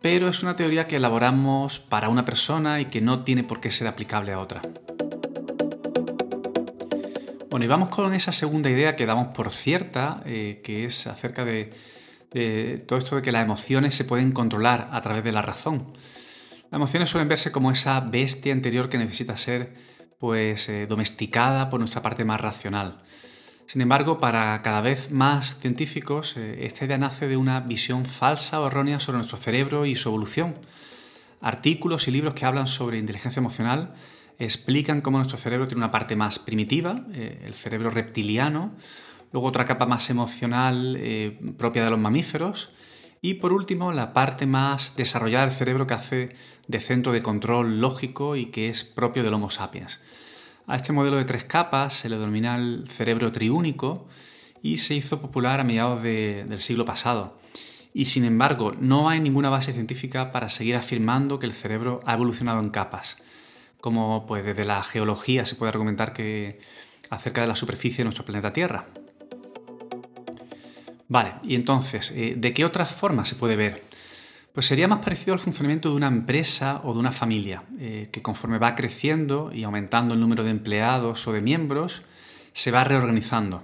Pero 0.00 0.28
es 0.28 0.42
una 0.42 0.56
teoría 0.56 0.84
que 0.84 0.96
elaboramos 0.96 1.78
para 1.78 2.08
una 2.08 2.24
persona 2.24 2.80
y 2.80 2.86
que 2.86 3.00
no 3.00 3.22
tiene 3.24 3.44
por 3.44 3.60
qué 3.60 3.70
ser 3.70 3.86
aplicable 3.86 4.32
a 4.32 4.38
otra. 4.38 4.62
Bueno, 7.50 7.64
y 7.64 7.68
vamos 7.68 7.88
con 7.88 8.14
esa 8.14 8.32
segunda 8.32 8.70
idea 8.70 8.96
que 8.96 9.06
damos 9.06 9.28
por 9.28 9.50
cierta, 9.50 10.22
eh, 10.24 10.60
que 10.64 10.84
es 10.84 11.06
acerca 11.06 11.44
de 11.44 11.72
todo 12.86 12.98
esto 12.98 13.16
de 13.16 13.22
que 13.22 13.32
las 13.32 13.44
emociones 13.44 13.94
se 13.94 14.04
pueden 14.04 14.30
controlar 14.30 14.88
a 14.92 15.00
través 15.00 15.24
de 15.24 15.32
la 15.32 15.42
razón. 15.42 15.92
Las 16.70 16.78
emociones 16.78 17.10
suelen 17.10 17.28
verse 17.28 17.50
como 17.50 17.72
esa 17.72 17.98
bestia 17.98 18.52
interior 18.52 18.88
que 18.88 18.98
necesita 18.98 19.36
ser 19.36 19.74
pues 20.18 20.68
eh, 20.68 20.86
domesticada 20.86 21.68
por 21.68 21.80
nuestra 21.80 22.02
parte 22.02 22.24
más 22.24 22.40
racional. 22.40 22.98
Sin 23.70 23.82
embargo, 23.82 24.18
para 24.18 24.60
cada 24.62 24.80
vez 24.80 25.12
más 25.12 25.56
científicos, 25.58 26.36
eh, 26.36 26.66
esta 26.66 26.86
idea 26.86 26.98
nace 26.98 27.28
de 27.28 27.36
una 27.36 27.60
visión 27.60 28.04
falsa 28.04 28.60
o 28.60 28.66
errónea 28.66 28.98
sobre 28.98 29.18
nuestro 29.18 29.38
cerebro 29.38 29.86
y 29.86 29.94
su 29.94 30.08
evolución. 30.08 30.56
Artículos 31.40 32.08
y 32.08 32.10
libros 32.10 32.34
que 32.34 32.44
hablan 32.44 32.66
sobre 32.66 32.98
inteligencia 32.98 33.38
emocional 33.38 33.94
explican 34.40 35.02
cómo 35.02 35.18
nuestro 35.18 35.38
cerebro 35.38 35.68
tiene 35.68 35.84
una 35.84 35.92
parte 35.92 36.16
más 36.16 36.40
primitiva, 36.40 37.04
eh, 37.12 37.44
el 37.46 37.54
cerebro 37.54 37.90
reptiliano, 37.90 38.72
luego 39.30 39.46
otra 39.46 39.64
capa 39.64 39.86
más 39.86 40.10
emocional 40.10 40.98
propia 41.56 41.84
de 41.84 41.90
los 41.90 42.00
mamíferos, 42.00 42.70
Y 43.22 43.34
por 43.34 43.52
último, 43.52 43.92
la 43.92 44.12
parte 44.12 44.46
más 44.46 44.96
desarrollada 44.96 45.44
del 45.46 45.54
cerebro 45.54 45.86
que 45.86 45.94
hace 45.94 46.34
de 46.66 46.80
centro 46.80 47.12
de 47.12 47.22
control 47.22 47.80
lógico 47.80 48.34
y 48.34 48.46
que 48.46 48.68
es 48.68 48.82
propio 48.82 49.22
del 49.22 49.34
Homo 49.34 49.48
sapiens. 49.48 50.00
A 50.66 50.76
este 50.76 50.92
modelo 50.92 51.16
de 51.16 51.24
tres 51.24 51.44
capas 51.44 51.94
se 51.94 52.08
le 52.08 52.16
denomina 52.16 52.56
el 52.56 52.84
cerebro 52.88 53.32
triúnico 53.32 54.06
y 54.62 54.76
se 54.76 54.94
hizo 54.94 55.20
popular 55.20 55.60
a 55.60 55.64
mediados 55.64 56.02
del 56.02 56.60
siglo 56.60 56.84
pasado. 56.84 57.38
Y 57.92 58.04
sin 58.04 58.24
embargo, 58.24 58.72
no 58.78 59.08
hay 59.08 59.20
ninguna 59.20 59.50
base 59.50 59.72
científica 59.72 60.30
para 60.30 60.48
seguir 60.48 60.76
afirmando 60.76 61.38
que 61.38 61.46
el 61.46 61.52
cerebro 61.52 62.00
ha 62.06 62.14
evolucionado 62.14 62.60
en 62.60 62.70
capas, 62.70 63.22
como 63.80 64.26
pues 64.26 64.44
desde 64.44 64.64
la 64.64 64.82
geología 64.82 65.44
se 65.44 65.56
puede 65.56 65.70
argumentar 65.70 66.12
que 66.12 66.60
acerca 67.08 67.40
de 67.40 67.48
la 67.48 67.56
superficie 67.56 67.98
de 67.98 68.04
nuestro 68.04 68.24
planeta 68.24 68.52
Tierra. 68.52 68.86
Vale, 71.08 71.34
y 71.42 71.56
entonces, 71.56 72.12
eh, 72.12 72.34
¿de 72.36 72.54
qué 72.54 72.64
otras 72.64 72.94
formas 72.94 73.28
se 73.28 73.34
puede 73.34 73.56
ver? 73.56 73.82
Pues 74.52 74.66
sería 74.66 74.88
más 74.88 74.98
parecido 74.98 75.32
al 75.32 75.38
funcionamiento 75.38 75.90
de 75.90 75.94
una 75.94 76.08
empresa 76.08 76.80
o 76.82 76.92
de 76.92 76.98
una 76.98 77.12
familia, 77.12 77.62
eh, 77.78 78.08
que 78.10 78.20
conforme 78.20 78.58
va 78.58 78.74
creciendo 78.74 79.52
y 79.54 79.62
aumentando 79.62 80.14
el 80.14 80.20
número 80.20 80.42
de 80.42 80.50
empleados 80.50 81.26
o 81.28 81.32
de 81.32 81.40
miembros, 81.40 82.02
se 82.52 82.72
va 82.72 82.82
reorganizando. 82.82 83.62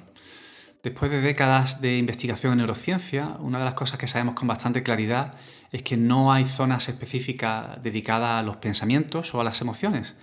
Después 0.84 1.10
de 1.10 1.20
décadas 1.20 1.80
de 1.80 1.98
investigación 1.98 2.52
en 2.52 2.58
neurociencia, 2.58 3.34
una 3.40 3.58
de 3.58 3.64
las 3.64 3.74
cosas 3.74 3.98
que 3.98 4.06
sabemos 4.06 4.36
con 4.36 4.46
bastante 4.46 4.84
claridad 4.84 5.34
es 5.72 5.82
que 5.82 5.96
no 5.96 6.32
hay 6.32 6.44
zonas 6.44 6.88
específicas 6.88 7.82
dedicadas 7.82 8.40
a 8.40 8.46
los 8.46 8.58
pensamientos 8.58 9.34
o 9.34 9.40
a 9.40 9.44
las 9.44 9.60
emociones. 9.60 10.14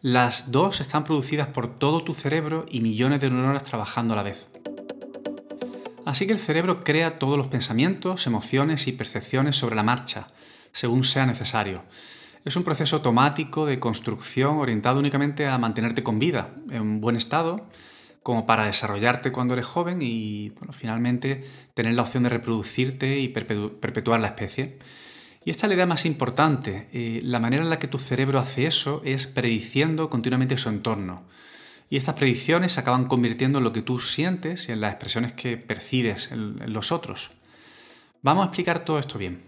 Las 0.00 0.50
dos 0.50 0.80
están 0.80 1.04
producidas 1.04 1.48
por 1.48 1.78
todo 1.78 2.02
tu 2.02 2.14
cerebro 2.14 2.64
y 2.70 2.80
millones 2.80 3.20
de 3.20 3.30
neuronas 3.30 3.64
trabajando 3.64 4.14
a 4.14 4.16
la 4.16 4.22
vez. 4.22 4.46
Así 6.08 6.26
que 6.26 6.32
el 6.32 6.38
cerebro 6.38 6.84
crea 6.84 7.18
todos 7.18 7.36
los 7.36 7.48
pensamientos, 7.48 8.26
emociones 8.26 8.88
y 8.88 8.92
percepciones 8.92 9.56
sobre 9.56 9.76
la 9.76 9.82
marcha, 9.82 10.26
según 10.72 11.04
sea 11.04 11.26
necesario. 11.26 11.82
Es 12.46 12.56
un 12.56 12.64
proceso 12.64 12.96
automático 12.96 13.66
de 13.66 13.78
construcción 13.78 14.56
orientado 14.56 15.00
únicamente 15.00 15.46
a 15.46 15.58
mantenerte 15.58 16.02
con 16.02 16.18
vida, 16.18 16.54
en 16.70 17.02
buen 17.02 17.14
estado, 17.14 17.66
como 18.22 18.46
para 18.46 18.64
desarrollarte 18.64 19.32
cuando 19.32 19.52
eres 19.52 19.66
joven 19.66 19.98
y 20.00 20.52
finalmente 20.72 21.44
tener 21.74 21.92
la 21.92 22.00
opción 22.00 22.22
de 22.22 22.30
reproducirte 22.30 23.18
y 23.18 23.28
perpetuar 23.28 24.20
la 24.20 24.28
especie. 24.28 24.78
Y 25.44 25.50
esta 25.50 25.66
es 25.66 25.68
la 25.68 25.74
idea 25.74 25.84
más 25.84 26.06
importante. 26.06 26.88
Eh, 26.94 27.20
la 27.22 27.38
manera 27.38 27.62
en 27.62 27.68
la 27.68 27.78
que 27.78 27.86
tu 27.86 27.98
cerebro 27.98 28.38
hace 28.38 28.64
eso 28.64 29.02
es 29.04 29.26
prediciendo 29.26 30.08
continuamente 30.08 30.56
su 30.56 30.70
entorno. 30.70 31.24
Y 31.90 31.96
estas 31.96 32.14
predicciones 32.14 32.72
se 32.72 32.80
acaban 32.80 33.06
convirtiendo 33.06 33.58
en 33.58 33.64
lo 33.64 33.72
que 33.72 33.82
tú 33.82 33.98
sientes 33.98 34.68
y 34.68 34.72
en 34.72 34.80
las 34.80 34.92
expresiones 34.92 35.32
que 35.32 35.56
percibes 35.56 36.30
en 36.32 36.72
los 36.72 36.92
otros. 36.92 37.30
Vamos 38.22 38.42
a 38.42 38.46
explicar 38.46 38.84
todo 38.84 38.98
esto 38.98 39.18
bien. 39.18 39.42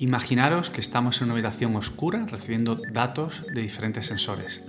Imaginaros 0.00 0.70
que 0.70 0.80
estamos 0.80 1.20
en 1.20 1.26
una 1.26 1.34
habitación 1.34 1.76
oscura 1.76 2.24
recibiendo 2.26 2.74
datos 2.90 3.44
de 3.54 3.60
diferentes 3.60 4.06
sensores. 4.06 4.64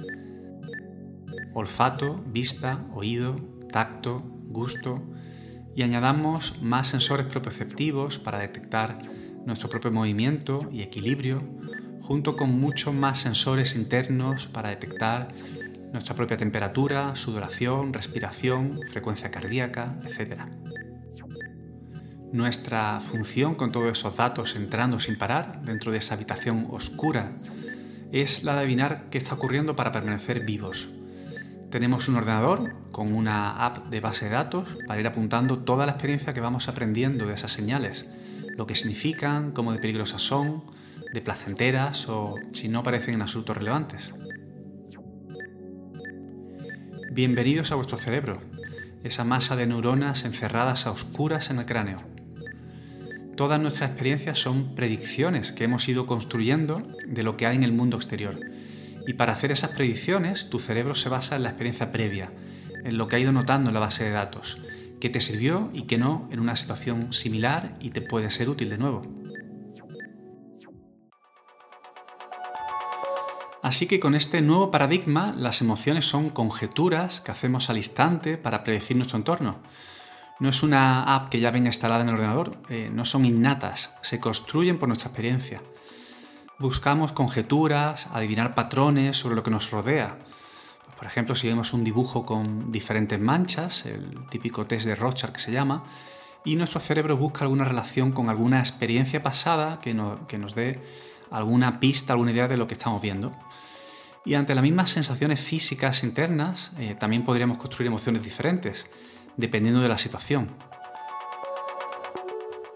Olfato, 1.54 2.22
vista, 2.28 2.82
oído, 2.94 3.36
tacto, 3.72 4.20
gusto 4.48 5.02
y 5.74 5.84
añadamos 5.84 6.62
más 6.62 6.90
sensores 6.90 7.28
propioceptivos 7.28 8.20
para 8.20 8.40
detectar 8.40 8.98
nuestro 9.46 9.70
propio 9.70 9.92
movimiento 9.92 10.70
y 10.70 10.82
equilibrio, 10.82 11.42
junto 12.02 12.36
con 12.36 12.60
muchos 12.60 12.94
más 12.94 13.20
sensores 13.20 13.76
internos 13.76 14.48
para 14.48 14.70
detectar 14.70 15.30
nuestra 15.92 16.16
propia 16.16 16.38
temperatura, 16.38 17.16
sudoración, 17.16 17.94
respiración, 17.94 18.80
frecuencia 18.92 19.30
cardíaca, 19.30 19.98
etc. 20.06 20.44
Nuestra 22.32 23.00
función 23.02 23.56
con 23.56 23.72
todos 23.72 23.92
esos 23.92 24.16
datos 24.16 24.56
entrando 24.56 25.00
sin 25.00 25.18
parar 25.18 25.62
dentro 25.64 25.92
de 25.92 25.98
esa 25.98 26.16
habitación 26.16 26.64
oscura 26.70 27.34
es 28.12 28.44
la 28.44 28.54
de 28.54 28.60
adivinar 28.60 29.08
qué 29.10 29.18
está 29.18 29.36
ocurriendo 29.36 29.76
para 29.76 29.92
permanecer 29.92 30.46
vivos. 30.46 30.90
Tenemos 31.70 32.10
un 32.10 32.16
ordenador 32.16 32.76
con 32.92 33.14
una 33.14 33.66
app 33.66 33.88
de 33.88 34.02
base 34.02 34.26
de 34.26 34.32
datos 34.32 34.78
para 34.88 35.00
ir 35.00 35.08
apuntando 35.08 35.60
toda 35.60 35.86
la 35.86 35.94
experiencia 35.94 36.34
que 36.34 36.42
vamos 36.42 36.68
aprendiendo 36.68 37.26
de 37.26 37.34
esas 37.34 37.52
señales, 37.52 38.06
lo 38.58 38.66
que 38.66 38.76
significan, 38.76 39.52
cómo 39.52 39.72
de 39.72 39.80
peligrosas 39.80 40.22
son, 40.22 40.64
de 41.12 41.22
placenteras 41.22 42.08
o 42.10 42.36
si 42.54 42.68
no 42.68 42.84
parecen 42.84 43.16
en 43.16 43.22
absoluto 43.22 43.54
relevantes. 43.54 44.14
Bienvenidos 47.12 47.72
a 47.72 47.76
vuestro 47.76 47.98
cerebro, 47.98 48.42
esa 49.04 49.24
masa 49.24 49.56
de 49.56 49.68
neuronas 49.68 50.24
encerradas 50.26 50.88
a 50.88 50.92
oscuras 50.92 51.50
en 51.50 51.60
el 51.60 51.66
cráneo 51.66 52.12
todas 53.42 53.60
nuestras 53.60 53.90
experiencias 53.90 54.38
son 54.38 54.76
predicciones 54.76 55.52
que 55.52 55.64
hemos 55.64 55.90
ido 55.90 56.06
construyendo 56.06 56.86
de 57.08 57.24
lo 57.24 57.38
que 57.38 57.48
hay 57.48 57.56
en 57.56 57.64
el 57.64 57.72
mundo 57.72 57.98
exterior. 57.98 58.36
Y 59.08 59.14
para 59.14 59.34
hacer 59.34 59.52
esas 59.52 59.72
predicciones, 59.72 60.52
tu 60.52 60.60
cerebro 60.60 60.94
se 60.94 61.10
basa 61.10 61.38
en 61.38 61.42
la 61.42 61.50
experiencia 61.50 61.92
previa, 61.92 62.32
en 62.84 63.00
lo 63.00 63.08
que 63.08 63.16
ha 63.16 63.20
ido 63.20 63.32
notando 63.32 63.72
en 63.72 63.74
la 63.74 63.80
base 63.80 64.04
de 64.04 64.12
datos, 64.12 64.60
que 65.00 65.10
te 65.10 65.20
sirvió 65.20 65.72
y 65.74 65.88
que 65.88 65.98
no 65.98 66.30
en 66.32 66.40
una 66.40 66.56
situación 66.56 67.14
similar 67.14 67.80
y 67.80 67.90
te 67.90 68.02
puede 68.02 68.30
ser 68.30 68.48
útil 68.48 68.70
de 68.70 68.78
nuevo. 68.78 69.21
Así 73.62 73.88
que 73.88 74.00
con 74.00 74.16
este 74.16 74.42
nuevo 74.42 74.72
paradigma, 74.72 75.34
las 75.38 75.62
emociones 75.62 76.06
son 76.06 76.30
conjeturas 76.30 77.22
que 77.22 77.32
hacemos 77.32 77.70
al 77.70 77.78
instante 77.78 78.38
para 78.38 78.64
predecir 78.64 78.98
nuestro 78.98 79.18
entorno 79.18 79.60
no 80.42 80.50
es 80.50 80.64
una 80.64 81.04
app 81.04 81.30
que 81.30 81.40
ya 81.40 81.52
venga 81.52 81.70
instalada 81.70 82.02
en 82.02 82.10
el 82.10 82.16
ordenador, 82.16 82.58
eh, 82.68 82.90
no 82.92 83.06
son 83.06 83.26
innatas, 83.26 83.96
se 84.02 84.20
construyen 84.20 84.80
por 84.80 84.88
nuestra 84.88 85.10
experiencia. 85.10 85.62
Buscamos 86.58 87.12
conjeturas, 87.12 88.08
adivinar 88.12 88.56
patrones 88.56 89.18
sobre 89.18 89.36
lo 89.36 89.44
que 89.44 89.52
nos 89.52 89.70
rodea. 89.70 90.18
Por 90.98 91.06
ejemplo, 91.06 91.36
si 91.36 91.48
vemos 91.48 91.74
un 91.74 91.84
dibujo 91.84 92.26
con 92.26 92.72
diferentes 92.72 93.20
manchas, 93.20 93.86
el 93.86 94.28
típico 94.30 94.66
test 94.66 94.88
de 94.88 94.96
Rorschach 94.96 95.32
que 95.32 95.40
se 95.40 95.52
llama, 95.52 95.84
y 96.44 96.56
nuestro 96.56 96.80
cerebro 96.80 97.18
busca 97.18 97.46
alguna 97.46 97.66
relación 97.66 98.12
con 98.12 98.28
alguna 98.28 98.62
experiencia 98.62 99.22
pasada 99.22 99.80
que, 99.80 99.94
nos 99.94 100.56
dé 100.56 100.82
alguna 101.32 101.80
pista, 101.80 102.14
alguna 102.14 102.32
idea 102.32 102.48
de 102.48 102.58
lo 102.58 102.68
que 102.68 102.74
estamos 102.74 103.02
viendo. 103.02 103.32
Y 104.24 104.36
ante 104.36 104.54
las 104.54 104.62
mismas 104.62 104.92
sensaciones 104.92 105.40
físicas 105.40 106.04
internas, 106.04 106.72
eh, 106.78 106.96
también 107.00 107.24
podríamos 107.24 107.58
construir 107.58 107.88
emociones 107.88 108.22
diferentes 108.22 108.88
dependiendo 109.38 109.82
de 109.82 109.90
la 109.90 109.98
situación. 109.98 110.50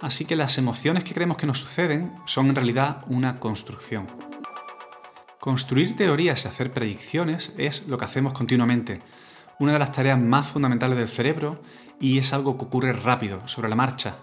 Así 0.02 0.26
que 0.26 0.36
las 0.36 0.58
emociones 0.58 1.04
que 1.04 1.14
creemos 1.14 1.38
que 1.38 1.48
nos 1.48 1.60
suceden 1.60 2.14
son 2.26 2.48
en 2.48 2.56
realidad 2.56 3.04
una 3.08 3.40
construcción. 3.40 4.08
Construir 5.40 5.96
teorías 5.96 6.44
y 6.44 6.48
hacer 6.48 6.74
predicciones 6.74 7.54
es 7.58 7.88
lo 7.88 7.98
que 7.98 8.06
hacemos 8.06 8.34
continuamente, 8.34 9.02
una 9.60 9.74
de 9.74 9.80
las 9.80 9.92
tareas 9.92 10.20
más 10.20 10.48
fundamentales 10.48 10.98
del 10.98 11.08
cerebro 11.08 11.62
y 12.00 12.18
es 12.18 12.34
algo 12.34 12.58
que 12.58 12.66
ocurre 12.66 12.94
rápido, 12.94 13.48
sobre 13.48 13.70
la 13.70 13.76
marcha. 13.76 14.18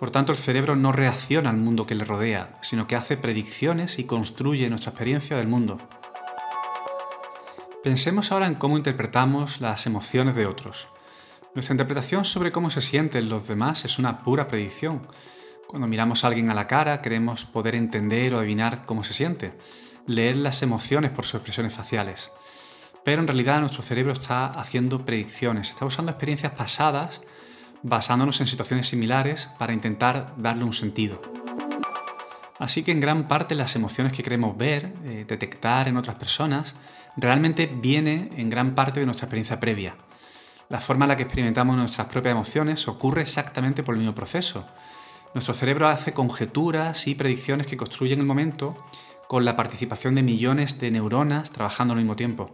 Por 0.00 0.10
tanto, 0.10 0.32
el 0.32 0.38
cerebro 0.38 0.76
no 0.76 0.92
reacciona 0.92 1.50
al 1.50 1.58
mundo 1.58 1.84
que 1.84 1.94
le 1.94 2.06
rodea, 2.06 2.58
sino 2.62 2.86
que 2.86 2.96
hace 2.96 3.18
predicciones 3.18 3.98
y 3.98 4.04
construye 4.04 4.70
nuestra 4.70 4.92
experiencia 4.92 5.36
del 5.36 5.46
mundo. 5.46 5.76
Pensemos 7.84 8.32
ahora 8.32 8.46
en 8.46 8.54
cómo 8.54 8.78
interpretamos 8.78 9.60
las 9.60 9.86
emociones 9.86 10.34
de 10.36 10.46
otros. 10.46 10.88
Nuestra 11.54 11.74
interpretación 11.74 12.24
sobre 12.24 12.50
cómo 12.50 12.70
se 12.70 12.80
sienten 12.80 13.28
los 13.28 13.46
demás 13.46 13.84
es 13.84 13.98
una 13.98 14.22
pura 14.22 14.48
predicción. 14.48 15.06
Cuando 15.66 15.86
miramos 15.86 16.24
a 16.24 16.28
alguien 16.28 16.50
a 16.50 16.54
la 16.54 16.66
cara, 16.66 17.02
queremos 17.02 17.44
poder 17.44 17.74
entender 17.74 18.34
o 18.34 18.38
adivinar 18.38 18.86
cómo 18.86 19.04
se 19.04 19.12
siente, 19.12 19.52
leer 20.06 20.38
las 20.38 20.62
emociones 20.62 21.10
por 21.10 21.26
sus 21.26 21.34
expresiones 21.34 21.74
faciales. 21.74 22.32
Pero 23.04 23.20
en 23.20 23.28
realidad 23.28 23.60
nuestro 23.60 23.82
cerebro 23.82 24.12
está 24.12 24.46
haciendo 24.46 25.04
predicciones, 25.04 25.68
está 25.68 25.84
usando 25.84 26.10
experiencias 26.10 26.52
pasadas 26.52 27.20
basándonos 27.82 28.40
en 28.40 28.46
situaciones 28.46 28.88
similares 28.88 29.48
para 29.58 29.72
intentar 29.72 30.34
darle 30.36 30.64
un 30.64 30.72
sentido. 30.72 31.20
Así 32.58 32.82
que 32.82 32.92
en 32.92 33.00
gran 33.00 33.26
parte 33.26 33.54
las 33.54 33.74
emociones 33.74 34.12
que 34.12 34.22
queremos 34.22 34.56
ver, 34.56 34.92
eh, 35.04 35.24
detectar 35.26 35.88
en 35.88 35.96
otras 35.96 36.16
personas, 36.16 36.76
realmente 37.16 37.66
viene 37.66 38.30
en 38.36 38.50
gran 38.50 38.74
parte 38.74 39.00
de 39.00 39.06
nuestra 39.06 39.24
experiencia 39.24 39.58
previa. 39.58 39.94
La 40.68 40.78
forma 40.78 41.06
en 41.06 41.08
la 41.08 41.16
que 41.16 41.24
experimentamos 41.24 41.76
nuestras 41.76 42.06
propias 42.06 42.32
emociones 42.32 42.86
ocurre 42.86 43.22
exactamente 43.22 43.82
por 43.82 43.94
el 43.94 44.00
mismo 44.00 44.14
proceso. 44.14 44.66
Nuestro 45.34 45.54
cerebro 45.54 45.88
hace 45.88 46.12
conjeturas 46.12 47.06
y 47.06 47.14
predicciones 47.14 47.66
que 47.66 47.76
construyen 47.76 48.20
el 48.20 48.26
momento 48.26 48.76
con 49.26 49.44
la 49.44 49.56
participación 49.56 50.14
de 50.14 50.22
millones 50.22 50.78
de 50.78 50.90
neuronas 50.90 51.52
trabajando 51.52 51.94
al 51.94 52.00
mismo 52.00 52.16
tiempo. 52.16 52.50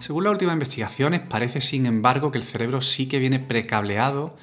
Según 0.00 0.24
las 0.24 0.32
últimas 0.32 0.54
investigaciones, 0.54 1.20
parece 1.20 1.60
sin 1.60 1.84
embargo 1.84 2.32
que 2.32 2.38
el 2.38 2.44
cerebro 2.44 2.80
sí 2.80 3.06
que 3.06 3.18
viene 3.18 3.38
precableado 3.38 4.34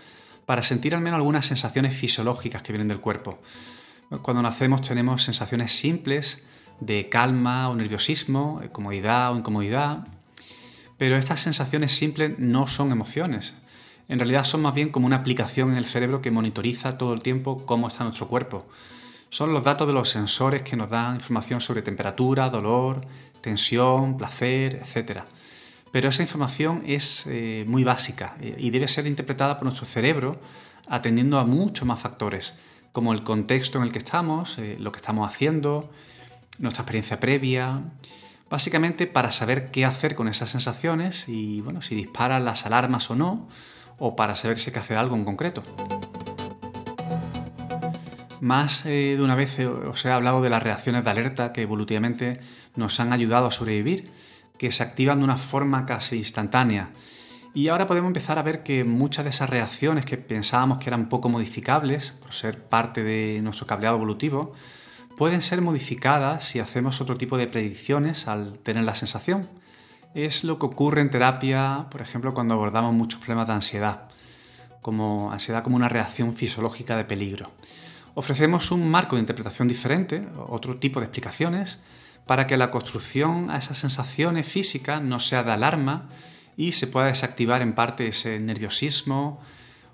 para 0.45 0.61
sentir 0.61 0.93
al 0.93 1.01
menos 1.01 1.17
algunas 1.17 1.47
sensaciones 1.47 1.95
fisiológicas 1.95 2.61
que 2.61 2.71
vienen 2.71 2.87
del 2.87 2.99
cuerpo. 2.99 3.39
Cuando 4.21 4.43
nacemos 4.43 4.83
tenemos 4.83 5.23
sensaciones 5.23 5.73
simples 5.73 6.45
de 6.79 7.09
calma 7.09 7.69
o 7.69 7.75
nerviosismo, 7.75 8.61
comodidad 8.71 9.33
o 9.33 9.37
incomodidad. 9.37 10.07
Pero 10.99 11.17
estas 11.17 11.41
sensaciones 11.41 11.91
simples 11.91 12.37
no 12.37 12.67
son 12.67 12.91
emociones. 12.91 13.55
En 14.09 14.19
realidad 14.19 14.45
son 14.45 14.61
más 14.61 14.75
bien 14.75 14.89
como 14.89 15.07
una 15.07 15.17
aplicación 15.17 15.71
en 15.71 15.77
el 15.77 15.85
cerebro 15.85 16.21
que 16.21 16.29
monitoriza 16.29 16.99
todo 16.99 17.13
el 17.13 17.23
tiempo 17.23 17.65
cómo 17.65 17.87
está 17.87 18.03
nuestro 18.03 18.27
cuerpo. 18.27 18.67
Son 19.29 19.53
los 19.53 19.63
datos 19.63 19.87
de 19.87 19.93
los 19.93 20.09
sensores 20.09 20.61
que 20.61 20.75
nos 20.75 20.89
dan 20.89 21.15
información 21.15 21.59
sobre 21.59 21.81
temperatura, 21.81 22.49
dolor, 22.49 23.01
tensión, 23.41 24.17
placer, 24.17 24.81
etc. 24.81 25.21
Pero 25.91 26.09
esa 26.09 26.21
información 26.21 26.83
es 26.85 27.25
eh, 27.27 27.65
muy 27.67 27.83
básica 27.83 28.35
eh, 28.39 28.55
y 28.57 28.69
debe 28.69 28.87
ser 28.87 29.05
interpretada 29.07 29.57
por 29.57 29.63
nuestro 29.63 29.85
cerebro 29.85 30.39
atendiendo 30.87 31.39
a 31.39 31.43
muchos 31.43 31.85
más 31.85 31.99
factores, 31.99 32.55
como 32.91 33.13
el 33.13 33.23
contexto 33.23 33.77
en 33.77 33.83
el 33.83 33.91
que 33.91 33.99
estamos, 33.99 34.57
eh, 34.57 34.77
lo 34.79 34.91
que 34.91 34.97
estamos 34.97 35.29
haciendo, 35.29 35.89
nuestra 36.59 36.83
experiencia 36.83 37.19
previa, 37.19 37.81
básicamente 38.49 39.07
para 39.07 39.31
saber 39.31 39.71
qué 39.71 39.85
hacer 39.85 40.15
con 40.15 40.27
esas 40.27 40.49
sensaciones 40.49 41.27
y 41.27 41.61
bueno, 41.61 41.81
si 41.81 41.95
disparan 41.95 42.45
las 42.45 42.65
alarmas 42.65 43.11
o 43.11 43.15
no, 43.15 43.47
o 43.99 44.15
para 44.15 44.35
saber 44.35 44.57
si 44.57 44.69
hay 44.69 44.73
que 44.73 44.79
hacer 44.79 44.97
algo 44.97 45.15
en 45.15 45.25
concreto. 45.25 45.63
Más 48.39 48.85
eh, 48.85 49.15
de 49.17 49.21
una 49.21 49.35
vez 49.35 49.59
os 49.59 50.05
he 50.05 50.11
hablado 50.11 50.41
de 50.41 50.49
las 50.49 50.61
reacciones 50.61 51.03
de 51.03 51.09
alerta 51.09 51.53
que 51.53 51.63
evolutivamente 51.63 52.39
nos 52.75 52.99
han 52.99 53.11
ayudado 53.11 53.47
a 53.47 53.51
sobrevivir, 53.51 54.11
que 54.57 54.71
se 54.71 54.83
activan 54.83 55.19
de 55.19 55.23
una 55.23 55.37
forma 55.37 55.85
casi 55.85 56.17
instantánea. 56.17 56.89
Y 57.53 57.69
ahora 57.69 57.87
podemos 57.87 58.09
empezar 58.09 58.37
a 58.37 58.43
ver 58.43 58.61
que 58.61 58.83
muchas 58.83 59.25
de 59.25 59.31
esas 59.31 59.49
reacciones 59.49 60.05
que 60.05 60.17
pensábamos 60.17 60.77
que 60.77 60.89
eran 60.89 61.09
poco 61.09 61.29
modificables 61.29 62.11
por 62.11 62.33
ser 62.33 62.61
parte 62.61 63.01
de 63.03 63.41
nuestro 63.41 63.65
cableado 63.65 63.95
evolutivo, 63.95 64.53
pueden 65.17 65.41
ser 65.41 65.61
modificadas 65.61 66.45
si 66.45 66.59
hacemos 66.59 67.01
otro 67.01 67.17
tipo 67.17 67.37
de 67.37 67.47
predicciones 67.47 68.27
al 68.27 68.59
tener 68.59 68.83
la 68.83 68.93
sensación. 68.93 69.49
Es 70.13 70.43
lo 70.43 70.59
que 70.59 70.67
ocurre 70.67 71.01
en 71.01 71.09
terapia, 71.09 71.87
por 71.89 72.01
ejemplo, 72.01 72.35
cuando 72.35 72.53
abordamos 72.53 72.93
muchos 72.93 73.19
problemas 73.19 73.47
de 73.47 73.55
ansiedad, 73.55 74.09
como 74.83 75.31
ansiedad 75.31 75.63
como 75.63 75.75
una 75.75 75.89
reacción 75.89 76.35
fisiológica 76.35 76.95
de 76.95 77.05
peligro. 77.05 77.51
Ofrecemos 78.19 78.71
un 78.71 78.89
marco 78.89 79.15
de 79.15 79.19
interpretación 79.19 79.67
diferente, 79.67 80.27
otro 80.47 80.77
tipo 80.77 80.99
de 80.99 81.05
explicaciones, 81.05 81.83
para 82.25 82.47
que 82.47 82.57
la 82.57 82.71
construcción 82.71 83.51
a 83.51 83.59
esas 83.59 83.77
sensaciones 83.77 84.47
físicas 84.47 85.03
no 85.03 85.19
sea 85.19 85.43
de 85.43 85.51
alarma 85.51 86.09
y 86.57 86.71
se 86.71 86.87
pueda 86.87 87.05
desactivar 87.05 87.61
en 87.61 87.73
parte 87.73 88.07
ese 88.07 88.39
nerviosismo, 88.39 89.39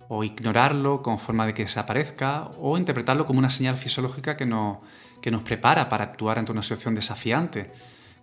o 0.07 0.23
ignorarlo 0.23 1.01
con 1.01 1.19
forma 1.19 1.45
de 1.45 1.53
que 1.53 1.63
desaparezca 1.63 2.49
o 2.61 2.77
interpretarlo 2.77 3.25
como 3.25 3.39
una 3.39 3.49
señal 3.49 3.75
fisiológica 3.75 4.37
que, 4.37 4.49
que 5.21 5.31
nos 5.31 5.43
prepara 5.43 5.89
para 5.89 6.05
actuar 6.05 6.39
ante 6.39 6.53
una 6.53 6.63
situación 6.63 6.95
desafiante, 6.95 7.73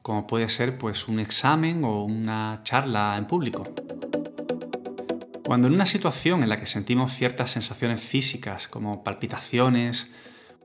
como 0.01 0.27
puede 0.27 0.49
ser 0.49 0.79
pues, 0.79 1.09
un 1.09 1.21
examen 1.21 1.85
o 1.85 2.05
una 2.05 2.61
charla 2.63 3.17
en 3.19 3.27
público. 3.27 3.65
Cuando 5.51 5.67
en 5.67 5.75
una 5.75 5.87
situación 5.87 6.45
en 6.45 6.49
la 6.49 6.61
que 6.61 6.67
sentimos 6.67 7.13
ciertas 7.13 7.51
sensaciones 7.51 8.01
físicas 8.01 8.69
como 8.69 9.03
palpitaciones 9.03 10.15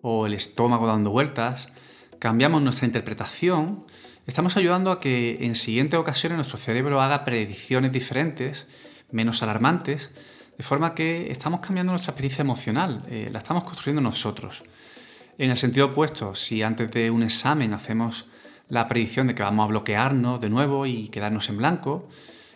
o 0.04 0.27
el 0.27 0.36
estómago 0.36 0.86
dando 0.86 1.10
vueltas, 1.10 1.74
cambiamos 2.20 2.62
nuestra 2.62 2.86
interpretación, 2.86 3.84
estamos 4.27 4.58
ayudando 4.58 4.92
a 4.92 5.00
que 5.00 5.44
en 5.44 5.56
siguientes 5.56 6.00
ocasiones 6.00 6.36
nuestro 6.36 6.60
cerebro 6.60 7.01
haga 7.01 7.24
predicciones 7.24 7.94
diferentes, 7.94 8.68
menos 9.10 9.42
alarmantes, 9.42 10.13
de 10.56 10.63
forma 10.63 10.94
que 10.94 11.32
estamos 11.32 11.62
cambiando 11.62 11.92
nuestra 11.92 12.12
experiencia 12.12 12.44
emocional, 12.44 13.04
eh, 13.10 13.30
la 13.32 13.39
estamos 13.39 13.63
construyendo 13.63 14.04
nosotros. 14.04 14.62
En 15.39 15.50
el 15.50 15.58
sentido 15.58 15.88
opuesto, 15.88 16.36
si 16.36 16.62
antes 16.62 16.92
de 16.92 17.10
un 17.10 17.24
examen 17.24 17.74
hacemos 17.74 18.27
la 18.70 18.88
predicción 18.88 19.25
de 19.25 19.34
que 19.34 19.42
vamos 19.42 19.63
a 19.63 19.70
bloquearnos 19.70 20.39
de 20.39 20.50
nuevo 20.51 20.86
y 20.86 21.08
quedarnos 21.08 21.50
en 21.50 21.58
blanco, 21.58 22.08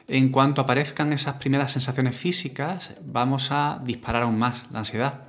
en 0.09 0.29
cuanto 0.29 0.61
aparezcan 0.61 1.13
esas 1.13 1.35
primeras 1.35 1.71
sensaciones 1.71 2.17
físicas, 2.17 2.95
vamos 3.05 3.51
a 3.51 3.79
disparar 3.83 4.23
aún 4.23 4.39
más 4.39 4.65
la 4.71 4.79
ansiedad. 4.79 5.25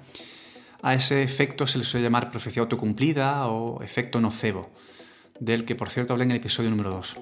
A 0.83 0.95
ese 0.95 1.23
efecto 1.23 1.67
se 1.67 1.77
le 1.77 1.85
suele 1.85 2.05
llamar 2.05 2.31
profecía 2.31 2.63
autocumplida 2.63 3.47
o 3.47 3.83
efecto 3.83 4.21
nocebo, 4.21 4.71
del 5.38 5.66
que 5.66 5.75
por 5.75 5.90
cierto 5.90 6.14
hablé 6.14 6.25
en 6.25 6.31
el 6.31 6.38
episodio 6.38 6.71
número 6.71 6.90
2. 6.93 7.16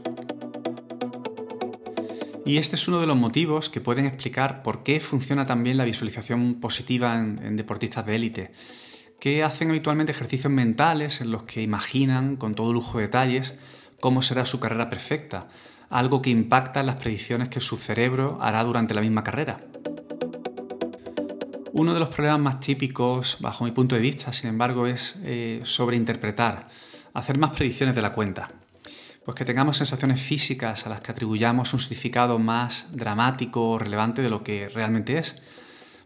Y 2.47 2.59
este 2.59 2.77
es 2.77 2.87
uno 2.87 3.01
de 3.01 3.09
los 3.09 3.17
motivos 3.17 3.69
que 3.69 3.81
pueden 3.81 4.07
explicar 4.07 4.63
por 4.63 4.85
qué 4.85 5.01
funciona 5.01 5.45
también 5.45 5.77
la 5.77 5.85
visualización 5.85 6.61
positiva 6.61 7.19
en, 7.19 7.57
deportistas 7.57 8.07
de 8.07 8.15
élite, 8.15 8.53
que 9.19 9.43
hacen 9.43 9.71
habitualmente 9.71 10.13
ejercicios 10.13 10.53
mentales 10.53 11.21
en 11.21 11.33
los 11.33 11.43
que 11.43 11.61
imaginan 11.61 12.37
con 12.37 12.55
todo 12.55 12.73
lujo 12.73 12.99
de 12.99 13.05
detalles 13.05 13.59
cómo 14.01 14.23
será 14.23 14.47
su 14.47 14.61
carrera 14.61 14.89
perfecta, 14.89 15.49
algo 15.91 16.23
que 16.23 16.31
impacta 16.31 16.83
las 16.83 16.97
predicciones 16.97 17.49
que 17.49 17.61
su 17.61 17.77
cerebro 17.77 18.39
hará 18.41 18.63
durante 18.65 18.95
la 18.95 19.01
misma 19.01 19.25
carrera. 19.25 19.61
Uno 21.73 21.95
de 21.95 22.01
los 22.01 22.09
problemas 22.09 22.41
más 22.41 22.61
típicos, 22.61 23.39
bajo 23.41 23.65
mi 23.65 23.71
punto 23.71 23.95
de 23.95 24.01
vista, 24.01 24.33
sin 24.33 24.51
embargo, 24.51 24.87
es 24.87 25.21
eh, 25.25 25.61
sobreinterpretar, 25.63 26.69
hacer 27.15 27.39
más 27.39 27.51
predicciones 27.51 27.95
de 27.95 28.03
la 28.03 28.13
cuenta 28.13 28.51
pues 29.29 29.37
que 29.37 29.45
tengamos 29.45 29.77
sensaciones 29.77 30.23
físicas 30.23 30.87
a 30.87 30.89
las 30.89 31.03
que 31.03 31.13
atribuyamos 31.13 31.75
un 31.75 31.81
significado 31.81 32.39
más 32.39 32.97
dramático 32.97 33.73
o 33.73 33.79
relevante 33.79 34.23
de 34.23 34.31
lo 34.31 34.43
que 34.43 34.71
realmente 34.71 35.19
es. 35.19 35.37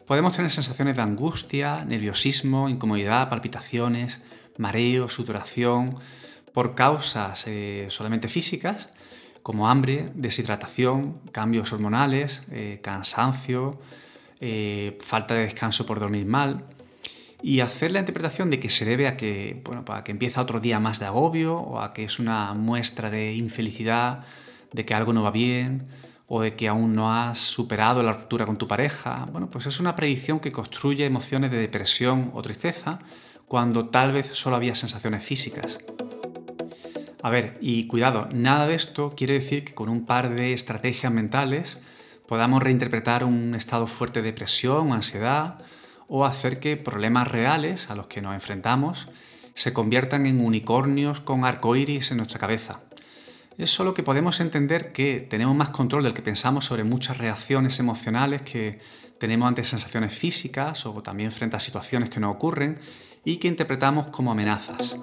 Podemos 0.08 0.34
tener 0.34 0.50
sensaciones 0.50 0.96
de 0.96 1.02
angustia, 1.02 1.84
nerviosismo, 1.84 2.68
incomodidad, 2.68 3.28
palpitaciones, 3.28 4.20
mareo, 4.58 5.08
sudoración, 5.08 5.94
por 6.52 6.74
causas 6.74 7.44
eh, 7.46 7.86
solamente 7.90 8.26
físicas, 8.26 8.88
como 9.42 9.68
hambre, 9.68 10.10
deshidratación, 10.14 11.20
cambios 11.32 11.72
hormonales, 11.72 12.44
eh, 12.50 12.80
cansancio, 12.82 13.80
eh, 14.40 14.98
falta 15.00 15.34
de 15.34 15.42
descanso 15.42 15.86
por 15.86 16.00
dormir 16.00 16.26
mal 16.26 16.64
y 17.42 17.60
hacer 17.60 17.90
la 17.90 17.98
interpretación 17.98 18.50
de 18.50 18.60
que 18.60 18.70
se 18.70 18.84
debe 18.84 19.08
a 19.08 19.16
que, 19.16 19.60
bueno, 19.64 19.84
para 19.84 20.04
que 20.04 20.12
empieza 20.12 20.40
otro 20.40 20.60
día 20.60 20.78
más 20.78 21.00
de 21.00 21.06
agobio 21.06 21.56
o 21.56 21.80
a 21.80 21.92
que 21.92 22.04
es 22.04 22.18
una 22.20 22.54
muestra 22.54 23.10
de 23.10 23.34
infelicidad, 23.34 24.24
de 24.72 24.84
que 24.84 24.94
algo 24.94 25.12
no 25.12 25.22
va 25.22 25.32
bien 25.32 25.88
o 26.28 26.40
de 26.40 26.54
que 26.54 26.68
aún 26.68 26.94
no 26.94 27.12
has 27.12 27.40
superado 27.40 28.02
la 28.02 28.12
ruptura 28.12 28.46
con 28.46 28.56
tu 28.56 28.68
pareja. 28.68 29.26
Bueno, 29.32 29.50
pues 29.50 29.66
es 29.66 29.80
una 29.80 29.96
predicción 29.96 30.38
que 30.40 30.52
construye 30.52 31.04
emociones 31.04 31.50
de 31.50 31.58
depresión 31.58 32.30
o 32.32 32.42
tristeza 32.42 33.00
cuando 33.48 33.88
tal 33.88 34.12
vez 34.12 34.30
solo 34.32 34.56
había 34.56 34.74
sensaciones 34.74 35.24
físicas. 35.24 35.78
A 37.22 37.30
ver, 37.30 37.56
y 37.60 37.86
cuidado, 37.86 38.28
nada 38.32 38.66
de 38.66 38.74
esto 38.74 39.14
quiere 39.16 39.34
decir 39.34 39.64
que 39.64 39.74
con 39.74 39.88
un 39.88 40.06
par 40.06 40.34
de 40.34 40.52
estrategias 40.52 41.12
mentales 41.12 41.78
podamos 42.26 42.60
reinterpretar 42.60 43.22
un 43.22 43.54
estado 43.54 43.86
fuerte 43.86 44.22
de 44.22 44.32
depresión 44.32 44.90
o 44.90 44.94
ansiedad 44.94 45.60
o 46.08 46.24
hacer 46.24 46.58
que 46.58 46.76
problemas 46.76 47.28
reales 47.28 47.90
a 47.90 47.94
los 47.94 48.08
que 48.08 48.22
nos 48.22 48.34
enfrentamos 48.34 49.08
se 49.54 49.72
conviertan 49.72 50.26
en 50.26 50.44
unicornios 50.44 51.20
con 51.20 51.44
arcoíris 51.44 52.10
en 52.10 52.16
nuestra 52.16 52.40
cabeza. 52.40 52.80
Es 53.56 53.70
solo 53.70 53.94
que 53.94 54.02
podemos 54.02 54.40
entender 54.40 54.90
que 54.90 55.20
tenemos 55.20 55.54
más 55.54 55.68
control 55.68 56.02
del 56.02 56.14
que 56.14 56.22
pensamos 56.22 56.64
sobre 56.64 56.82
muchas 56.82 57.18
reacciones 57.18 57.78
emocionales 57.78 58.42
que 58.42 58.80
tenemos 59.18 59.46
ante 59.46 59.62
sensaciones 59.62 60.12
físicas 60.12 60.86
o 60.86 61.02
también 61.02 61.30
frente 61.30 61.54
a 61.54 61.60
situaciones 61.60 62.10
que 62.10 62.18
nos 62.18 62.34
ocurren 62.34 62.80
y 63.24 63.36
que 63.36 63.46
interpretamos 63.46 64.08
como 64.08 64.32
amenazas. 64.32 64.98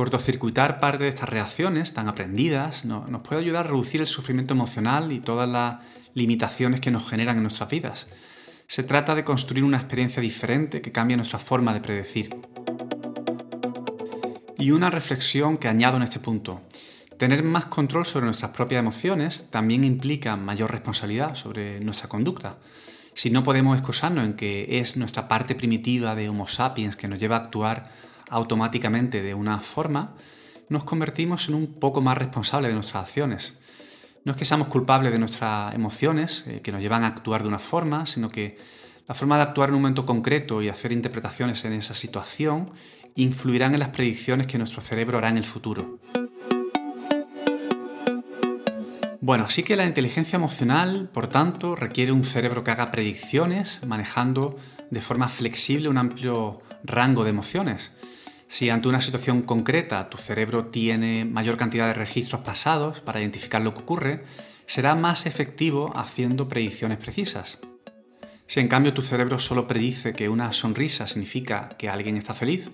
Cortocircuitar 0.00 0.80
parte 0.80 1.04
de 1.04 1.10
estas 1.10 1.28
reacciones 1.28 1.92
tan 1.92 2.08
aprendidas 2.08 2.86
nos 2.86 3.20
puede 3.20 3.42
ayudar 3.42 3.66
a 3.66 3.68
reducir 3.68 4.00
el 4.00 4.06
sufrimiento 4.06 4.54
emocional 4.54 5.12
y 5.12 5.20
todas 5.20 5.46
las 5.46 5.76
limitaciones 6.14 6.80
que 6.80 6.90
nos 6.90 7.06
generan 7.06 7.36
en 7.36 7.42
nuestras 7.42 7.68
vidas. 7.68 8.06
Se 8.66 8.82
trata 8.82 9.14
de 9.14 9.24
construir 9.24 9.62
una 9.62 9.76
experiencia 9.76 10.22
diferente 10.22 10.80
que 10.80 10.90
cambie 10.90 11.18
nuestra 11.18 11.38
forma 11.38 11.74
de 11.74 11.82
predecir. 11.82 12.34
Y 14.56 14.70
una 14.70 14.88
reflexión 14.88 15.58
que 15.58 15.68
añado 15.68 15.98
en 15.98 16.04
este 16.04 16.18
punto. 16.18 16.62
Tener 17.18 17.42
más 17.42 17.66
control 17.66 18.06
sobre 18.06 18.24
nuestras 18.24 18.52
propias 18.52 18.80
emociones 18.80 19.48
también 19.50 19.84
implica 19.84 20.34
mayor 20.34 20.70
responsabilidad 20.70 21.34
sobre 21.34 21.78
nuestra 21.80 22.08
conducta. 22.08 22.56
Si 23.12 23.28
no 23.28 23.42
podemos 23.42 23.76
excusarnos 23.76 24.24
en 24.24 24.32
que 24.32 24.80
es 24.80 24.96
nuestra 24.96 25.28
parte 25.28 25.54
primitiva 25.54 26.14
de 26.14 26.30
Homo 26.30 26.46
sapiens 26.46 26.96
que 26.96 27.06
nos 27.06 27.18
lleva 27.18 27.36
a 27.36 27.40
actuar 27.40 28.09
automáticamente 28.30 29.22
de 29.22 29.34
una 29.34 29.58
forma, 29.58 30.14
nos 30.68 30.84
convertimos 30.84 31.48
en 31.48 31.56
un 31.56 31.74
poco 31.74 32.00
más 32.00 32.16
responsables 32.16 32.70
de 32.70 32.74
nuestras 32.74 33.02
acciones. 33.02 33.60
No 34.24 34.32
es 34.32 34.38
que 34.38 34.44
seamos 34.44 34.68
culpables 34.68 35.12
de 35.12 35.18
nuestras 35.18 35.74
emociones 35.74 36.46
eh, 36.46 36.60
que 36.62 36.72
nos 36.72 36.80
llevan 36.80 37.04
a 37.04 37.08
actuar 37.08 37.42
de 37.42 37.48
una 37.48 37.58
forma, 37.58 38.06
sino 38.06 38.30
que 38.30 38.56
la 39.08 39.14
forma 39.14 39.36
de 39.36 39.42
actuar 39.42 39.70
en 39.70 39.74
un 39.74 39.82
momento 39.82 40.06
concreto 40.06 40.62
y 40.62 40.68
hacer 40.68 40.92
interpretaciones 40.92 41.64
en 41.64 41.72
esa 41.72 41.94
situación 41.94 42.70
influirán 43.16 43.74
en 43.74 43.80
las 43.80 43.88
predicciones 43.88 44.46
que 44.46 44.58
nuestro 44.58 44.80
cerebro 44.80 45.18
hará 45.18 45.28
en 45.28 45.36
el 45.36 45.44
futuro. 45.44 45.98
Bueno, 49.20 49.44
así 49.44 49.62
que 49.62 49.76
la 49.76 49.84
inteligencia 49.84 50.36
emocional, 50.36 51.10
por 51.12 51.26
tanto, 51.26 51.76
requiere 51.76 52.12
un 52.12 52.24
cerebro 52.24 52.64
que 52.64 52.70
haga 52.70 52.90
predicciones 52.90 53.84
manejando 53.86 54.56
de 54.90 55.00
forma 55.00 55.28
flexible 55.28 55.88
un 55.88 55.98
amplio 55.98 56.62
rango 56.84 57.24
de 57.24 57.30
emociones. 57.30 57.92
Si 58.50 58.68
ante 58.68 58.88
una 58.88 59.00
situación 59.00 59.42
concreta 59.42 60.10
tu 60.10 60.18
cerebro 60.18 60.66
tiene 60.66 61.24
mayor 61.24 61.56
cantidad 61.56 61.86
de 61.86 61.94
registros 61.94 62.40
pasados 62.40 63.00
para 63.00 63.20
identificar 63.20 63.62
lo 63.62 63.72
que 63.72 63.82
ocurre, 63.82 64.24
será 64.66 64.96
más 64.96 65.24
efectivo 65.26 65.92
haciendo 65.94 66.48
predicciones 66.48 66.98
precisas. 66.98 67.60
Si 68.48 68.58
en 68.58 68.66
cambio 68.66 68.92
tu 68.92 69.02
cerebro 69.02 69.38
solo 69.38 69.68
predice 69.68 70.14
que 70.14 70.28
una 70.28 70.52
sonrisa 70.52 71.06
significa 71.06 71.68
que 71.78 71.88
alguien 71.88 72.16
está 72.16 72.34
feliz, 72.34 72.72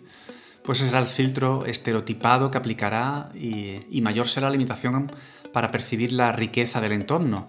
pues 0.62 0.78
será 0.78 0.98
el 0.98 1.06
filtro 1.06 1.66
estereotipado 1.66 2.50
que 2.50 2.56
aplicará 2.56 3.28
y, 3.34 3.80
y, 3.90 4.00
mayor 4.00 4.28
será 4.28 4.46
la 4.46 4.52
limitación 4.52 5.12
para 5.52 5.70
percibir 5.70 6.10
la 6.10 6.32
riqueza 6.32 6.80
del 6.80 6.92
entorno 6.92 7.48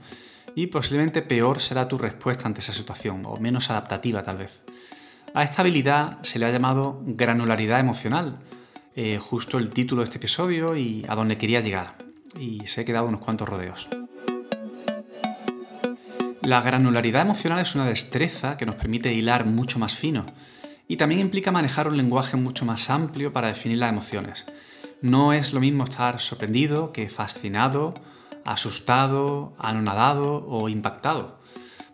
y 0.54 0.68
posiblemente 0.68 1.22
peor 1.22 1.62
será 1.62 1.88
tu 1.88 1.98
respuesta 1.98 2.46
ante 2.46 2.60
esa 2.60 2.74
situación 2.74 3.22
o 3.26 3.38
menos 3.38 3.70
adaptativa 3.70 4.22
tal 4.22 4.40
vez. 4.40 4.63
A 5.34 5.44
esta 5.44 5.62
habilidad 5.62 6.18
se 6.24 6.40
le 6.40 6.46
ha 6.46 6.52
llamado 6.52 7.02
granularidad 7.06 7.80
emocional, 7.80 8.38
eh, 8.96 9.20
justo 9.22 9.58
el 9.58 9.70
título 9.70 10.02
de 10.02 10.06
este 10.06 10.18
episodio 10.18 10.76
y 10.76 11.06
a 11.08 11.16
donde 11.16 11.38
quería 11.38 11.62
llegar. 11.62 11.96
Y 12.40 12.66
se 12.66 12.82
he 12.82 12.86
quedado 12.86 13.08
unos 13.08 13.22
cuantos 13.22 13.48
rodeos. 13.48 13.88
La 16.42 16.62
granularidad 16.62 17.22
emocional 17.22 17.60
es 17.60 17.76
una 17.76 17.86
destreza 17.86 18.58
que 18.58 18.66
nos 18.66 18.76
permite 18.76 19.13
hilar 19.13 19.46
mucho 19.46 19.80
más 19.80 19.96
fino 19.96 20.26
y 20.88 20.96
también 20.96 21.22
implica 21.22 21.52
manejar 21.52 21.88
un 21.90 21.98
lenguaje 21.98 22.38
mucho 22.38 22.66
más 22.66 22.90
amplio 22.90 23.34
para 23.34 23.50
definir 23.50 23.80
las 23.80 23.92
emociones. 23.92 24.46
No 25.02 25.34
es 25.34 25.54
lo 25.54 25.60
mismo 25.60 25.84
estar 25.84 26.20
sorprendido 26.20 26.94
que 26.94 27.10
fascinado, 27.10 27.94
asustado, 28.46 29.54
anonadado 29.60 30.46
o 30.48 30.70
impactado 30.70 31.37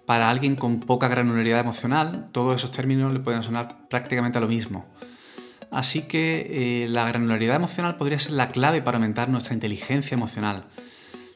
para 0.05 0.29
alguien 0.29 0.55
con 0.55 0.79
poca 0.79 1.07
granularidad 1.07 1.59
emocional, 1.59 2.29
todos 2.31 2.55
esos 2.55 2.71
términos 2.71 3.13
le 3.13 3.19
pueden 3.19 3.43
sonar 3.43 3.87
prácticamente 3.89 4.37
a 4.37 4.41
lo 4.41 4.47
mismo. 4.47 4.85
Así 5.71 6.07
que 6.07 6.83
eh, 6.83 6.87
la 6.87 7.07
granularidad 7.07 7.55
emocional 7.55 7.95
podría 7.95 8.19
ser 8.19 8.33
la 8.33 8.49
clave 8.49 8.81
para 8.81 8.97
aumentar 8.97 9.29
nuestra 9.29 9.53
inteligencia 9.53 10.15
emocional. 10.15 10.65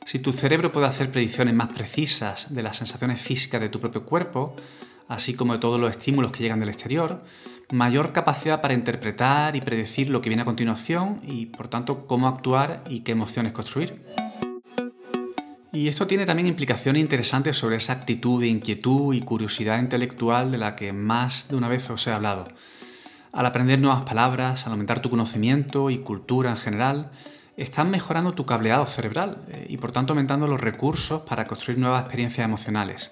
Si 0.05 0.19
tu 0.19 0.31
cerebro 0.31 0.71
puede 0.71 0.87
hacer 0.87 1.11
predicciones 1.11 1.53
más 1.53 1.69
precisas 1.69 2.53
de 2.53 2.63
las 2.63 2.77
sensaciones 2.77 3.19
físicas 3.19 3.59
de 3.59 3.69
tu 3.69 3.79
propio 3.79 4.05
cuerpo, 4.05 4.55
así 5.07 5.33
como 5.33 5.53
de 5.53 5.59
todos 5.59 5.79
los 5.79 5.89
estímulos 5.89 6.31
que 6.31 6.43
llegan 6.43 6.59
del 6.59 6.69
exterior, 6.69 7.23
mayor 7.71 8.13
capacidad 8.13 8.61
para 8.61 8.73
interpretar 8.73 9.55
y 9.55 9.61
predecir 9.61 10.09
lo 10.09 10.21
que 10.21 10.29
viene 10.29 10.43
a 10.43 10.45
continuación 10.45 11.19
y, 11.23 11.47
por 11.47 11.67
tanto, 11.67 12.05
cómo 12.05 12.27
actuar 12.27 12.83
y 12.89 13.01
qué 13.01 13.13
emociones 13.13 13.51
construir. 13.51 14.01
Y 15.77 15.89
esto 15.89 16.07
tiene 16.07 16.25
también 16.25 16.47
implicaciones 16.47 17.01
interesantes 17.01 17.55
sobre 17.55 17.75
esa 17.75 17.93
actitud 17.93 18.41
de 18.41 18.47
inquietud 18.47 19.13
y 19.13 19.21
curiosidad 19.21 19.77
intelectual 19.77 20.51
de 20.51 20.57
la 20.57 20.75
que 20.75 20.91
más 20.91 21.49
de 21.49 21.55
una 21.55 21.67
vez 21.67 21.87
os 21.91 22.07
he 22.07 22.11
hablado. 22.11 22.45
Al 23.31 23.45
aprender 23.45 23.79
nuevas 23.79 24.01
palabras, 24.01 24.65
al 24.65 24.71
aumentar 24.71 25.01
tu 25.01 25.11
conocimiento 25.11 25.91
y 25.91 25.99
cultura 25.99 26.49
en 26.49 26.57
general, 26.57 27.11
estás 27.57 27.85
mejorando 27.87 28.31
tu 28.31 28.43
cableado 28.43 28.87
cerebral 28.87 29.45
eh, 29.49 29.67
y 29.69 29.77
por 29.77 29.91
tanto 29.91 30.13
aumentando 30.13 30.47
los 30.47 30.59
recursos 30.59 31.21
para 31.21 31.45
construir 31.45 31.77
nuevas 31.77 32.01
experiencias 32.01 32.45
emocionales. 32.45 33.11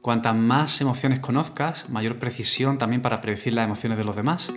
Cuantas 0.00 0.34
más 0.34 0.80
emociones 0.80 1.20
conozcas, 1.20 1.90
mayor 1.90 2.18
precisión 2.18 2.78
también 2.78 3.02
para 3.02 3.20
predecir 3.20 3.52
las 3.52 3.66
emociones 3.66 3.98
de 3.98 4.04
los 4.04 4.16
demás. 4.16 4.50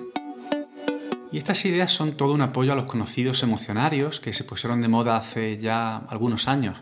Y 1.33 1.37
estas 1.37 1.65
ideas 1.65 1.91
son 1.91 2.13
todo 2.13 2.31
un 2.31 2.43
apoyo 2.43 2.71
a 2.71 2.75
los 2.75 2.85
conocidos 2.85 3.43
emocionarios 3.43 4.21
que 4.21 4.31
se 4.31 4.45
pusieron 4.45 4.79
de 4.79 4.87
moda 4.87 5.17
hace 5.17 5.57
ya 5.57 5.97
algunos 5.97 6.47
años 6.47 6.77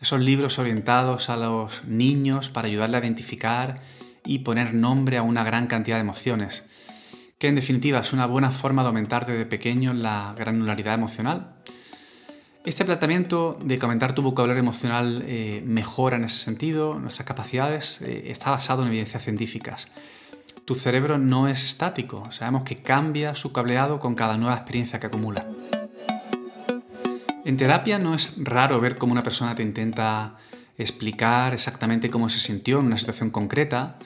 esos 0.00 0.20
libros 0.20 0.58
orientados 0.58 1.28
a 1.28 1.36
los 1.36 1.84
niños 1.84 2.48
para 2.48 2.68
ayudarle 2.68 2.96
a 2.96 3.00
identificar 3.00 3.74
y 4.24 4.40
poner 4.40 4.74
nombre 4.74 5.16
a 5.16 5.22
una 5.22 5.44
gran 5.44 5.66
cantidad 5.66 5.96
de 5.96 6.02
emociones, 6.02 6.68
que 7.38 7.48
en 7.48 7.54
definitiva 7.54 8.00
es 8.00 8.12
una 8.12 8.26
buena 8.26 8.50
forma 8.50 8.82
de 8.82 8.88
aumentar 8.88 9.26
desde 9.26 9.46
pequeño 9.46 9.94
la 9.94 10.34
granularidad 10.36 10.94
emocional. 10.94 11.54
Este 12.64 12.84
planteamiento 12.84 13.58
de 13.62 13.78
que 13.78 13.84
aumentar 13.84 14.14
tu 14.14 14.22
vocabulario 14.22 14.60
emocional 14.60 15.22
eh, 15.26 15.62
mejora 15.64 16.16
en 16.16 16.24
ese 16.24 16.44
sentido 16.44 16.98
nuestras 16.98 17.26
capacidades 17.26 18.02
eh, 18.02 18.30
está 18.30 18.50
basado 18.50 18.82
en 18.82 18.88
evidencias 18.88 19.22
científicas. 19.22 19.90
Tu 20.64 20.74
cerebro 20.74 21.16
no 21.16 21.48
es 21.48 21.64
estático, 21.64 22.30
sabemos 22.30 22.64
que 22.64 22.76
cambia 22.76 23.34
su 23.34 23.52
cableado 23.52 24.00
con 24.00 24.14
cada 24.14 24.36
nueva 24.36 24.56
experiencia 24.56 25.00
que 25.00 25.06
acumula. 25.06 25.46
En 27.48 27.56
terapia 27.56 27.98
no 27.98 28.14
es 28.14 28.34
raro 28.36 28.78
ver 28.78 28.96
cómo 28.96 29.12
una 29.12 29.22
persona 29.22 29.54
te 29.54 29.62
intenta 29.62 30.36
explicar 30.76 31.54
exactamente 31.54 32.10
cómo 32.10 32.28
se 32.28 32.40
sintió 32.40 32.78
en 32.78 32.84
una 32.84 32.98
situación 32.98 33.30
concreta, 33.30 33.96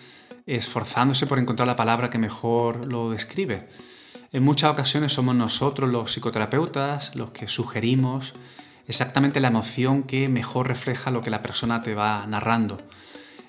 esforzándose 0.46 1.26
por 1.26 1.40
encontrar 1.40 1.66
la 1.66 1.74
palabra 1.74 2.08
que 2.08 2.18
mejor 2.18 2.86
lo 2.86 3.10
describe. 3.10 3.66
En 4.30 4.44
muchas 4.44 4.70
ocasiones 4.70 5.12
somos 5.12 5.34
nosotros 5.34 5.90
los 5.90 6.12
psicoterapeutas 6.12 7.16
los 7.16 7.32
que 7.32 7.48
sugerimos 7.48 8.34
exactamente 8.86 9.40
la 9.40 9.48
emoción 9.48 10.04
que 10.04 10.28
mejor 10.28 10.68
refleja 10.68 11.10
lo 11.10 11.20
que 11.20 11.30
la 11.30 11.42
persona 11.42 11.82
te 11.82 11.96
va 11.96 12.24
narrando. 12.28 12.78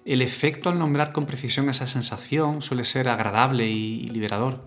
El 0.06 0.24
efecto 0.24 0.70
al 0.70 0.80
nombrar 0.80 1.14
con 1.14 1.28
precisión 1.28 1.70
esa 1.70 1.86
sensación 1.86 2.64
suele 2.64 2.84
ser 2.84 3.10
agradable 3.10 3.68
y 3.68 4.08
liberador. 4.08 4.66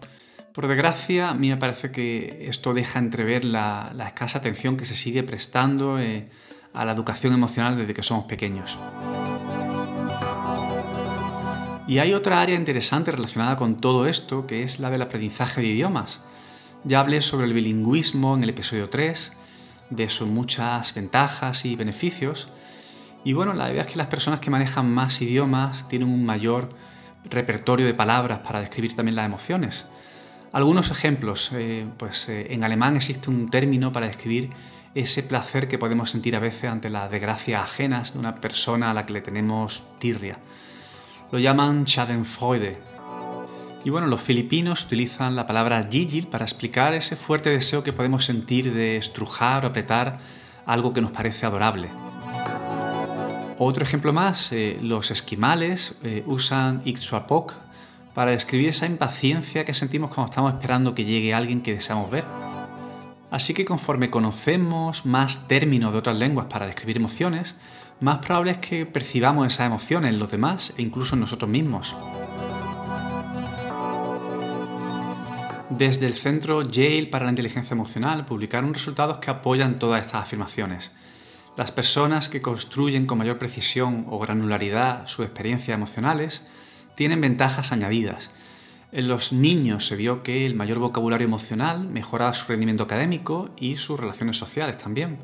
Por 0.57 0.69
desgracia, 0.69 1.29
a 1.29 1.35
mí 1.35 1.51
me 1.51 1.59
parece 1.59 1.91
que 1.91 2.47
esto 2.49 2.73
deja 2.73 2.99
entrever 2.99 3.45
la, 3.45 3.93
escasa 4.07 4.39
atención 4.39 4.79
que 4.79 4.87
se 4.87 4.95
sigue 4.95 5.23
prestando 5.23 5.99
eh, 5.99 6.31
a 6.73 6.87
la 6.87 6.93
educación 6.93 7.35
emocional 7.35 7.77
desde 7.77 7.93
que 7.93 8.03
somos 8.03 8.25
pequeños. 8.25 8.79
Y 11.87 11.99
hay 11.99 12.15
otra 12.15 12.41
área 12.41 12.57
interesante 12.57 13.13
relacionada 13.13 13.59
con 13.59 13.83
todo 13.83 14.07
esto, 14.07 14.47
que 14.47 14.63
es 14.63 14.81
la 14.81 14.89
del 14.89 15.03
aprendizaje 15.03 15.61
de 15.61 15.67
idiomas. 15.67 16.25
Ya 16.85 17.01
hablé 17.01 17.21
sobre 17.21 17.45
el 17.45 17.53
bilingüismo 17.53 18.35
en 18.35 18.43
el 18.43 18.49
episodio 18.49 18.89
3, 18.89 19.35
de 19.91 20.09
sus 20.09 20.27
muchas 20.27 20.95
ventajas 20.95 21.67
y 21.67 21.77
beneficios. 21.77 22.49
Y 23.25 23.35
bueno, 23.35 23.53
la 23.53 23.71
idea 23.71 23.83
es 23.83 23.89
que 23.89 23.99
las 23.99 24.07
personas 24.07 24.41
que 24.41 24.49
manejan 24.49 24.91
más 24.91 25.21
idiomas 25.21 25.87
tienen 25.87 26.09
un 26.09 26.25
mayor 26.25 26.71
repertorio 27.29 27.85
de 27.85 27.93
palabras 27.93 28.39
para 28.39 28.61
describir 28.61 28.97
también 28.97 29.17
las 29.17 29.27
emociones. 29.27 29.87
Algunos 30.57 30.91
ejemplos, 30.91 31.51
eh, 31.53 31.85
pues 31.99 32.31
eh, 32.31 32.47
en 32.55 32.65
alemán 32.65 32.97
existe 32.97 33.29
un 33.29 33.51
término 33.51 33.93
para 33.93 34.07
describir 34.07 34.49
ese 34.95 35.23
placer 35.23 35.69
que 35.69 35.77
podemos 35.77 36.09
sentir 36.09 36.35
a 36.35 36.39
veces 36.39 36.71
ante 36.71 36.89
las 36.89 37.11
desgracias 37.11 37.61
ajenas 37.61 38.15
de 38.15 38.21
una 38.21 38.37
persona 38.37 38.91
a 38.91 38.95
la 38.95 39.05
que 39.05 39.13
le 39.13 39.21
tenemos 39.21 39.83
tirria. 39.99 40.39
Lo 41.31 41.39
llaman 41.39 41.85
Schadenfreude. 41.85 42.79
Y 43.85 43.91
bueno, 43.91 44.07
los 44.07 44.23
filipinos 44.23 44.83
utilizan 44.87 45.37
la 45.37 45.47
palabra 45.47 45.87
gigil 45.91 46.27
para 46.27 46.47
explicar 46.47 46.95
ese 46.95 47.17
fuerte 47.17 47.51
deseo 47.51 47.85
que 47.85 47.93
podemos 47.93 48.25
sentir 48.25 48.73
de 48.73 48.97
estrujar 48.97 49.67
o 49.67 49.69
apretar 49.69 50.21
algo 50.65 50.95
que 50.95 51.03
nos 51.03 51.11
parece 51.11 51.45
adorable. 51.45 51.91
Otro 53.59 53.85
ejemplo 53.85 54.15
más, 54.15 54.53
eh, 54.53 54.79
los 54.81 55.11
esquimales 55.11 55.99
usan 56.25 56.81
Ixuapok 56.87 57.66
para 58.17 58.31
describir 58.31 58.71
esa 58.71 58.87
impaciencia 58.87 59.67
que 59.67 59.75
sentimos 59.75 60.09
cuando 60.09 60.31
estamos 60.31 60.55
esperando 60.55 60.95
que 60.95 61.05
llegue 61.05 61.35
alguien 61.35 61.61
que 61.61 61.75
deseamos 61.75 62.11
ver. 62.11 62.25
Así 63.31 63.53
que 63.53 63.67
conforme 63.67 64.09
conocemos 64.09 65.05
más 65.05 65.49
términos 65.49 65.93
de 65.93 65.99
otras 65.99 66.17
lenguas 66.17 66.47
para 66.47 66.65
describir 66.65 66.97
emociones, 66.97 67.57
más 68.01 68.21
probable 68.25 68.53
es 68.53 68.57
que 68.57 68.87
percibamos 68.87 69.47
esas 69.47 69.67
emociones 69.67 70.15
en 70.15 70.19
los 70.19 70.31
demás 70.31 70.73
e 70.79 70.83
incluso 70.83 71.15
en 71.15 71.21
nosotros 71.21 71.51
mismos. 71.51 71.95
Desde 75.69 76.07
el 76.07 76.15
centro 76.15 76.63
Yale 76.63 77.09
para 77.09 77.27
la 77.27 77.33
inteligencia 77.33 77.75
emocional 77.75 78.25
publicaron 78.25 78.73
resultados 78.73 79.19
que 79.19 79.31
apoyan 79.31 79.79
todas 79.79 80.01
estas 80.01 80.23
afirmaciones. 80.23 80.91
Las 81.55 81.71
personas 81.71 82.31
que 82.31 82.41
construyen 82.41 83.05
con 83.05 83.19
mayor 83.19 83.37
precisión 83.37 84.07
o 84.09 84.19
granularidad 84.19 85.07
sus 85.07 85.27
experiencias 85.27 85.75
emocionales 85.75 86.47
tienen 86.97 87.21
ventajas 87.21 87.71
añadidas. 87.71 88.31
En 88.91 89.07
los 89.07 89.33
niños 89.33 89.87
se 89.87 89.95
vio 89.95 90.23
que 90.23 90.47
el 90.47 90.55
mayor 90.55 90.79
vocabulario 90.79 91.27
emocional 91.27 91.87
mejoraba 91.87 92.35
su 92.35 92.49
rendimiento 92.49 92.85
académico 92.85 93.51
y 93.59 93.77
sus 93.77 94.01
relaciones 94.01 94.39
sociales 94.39 94.79
también. 94.79 95.19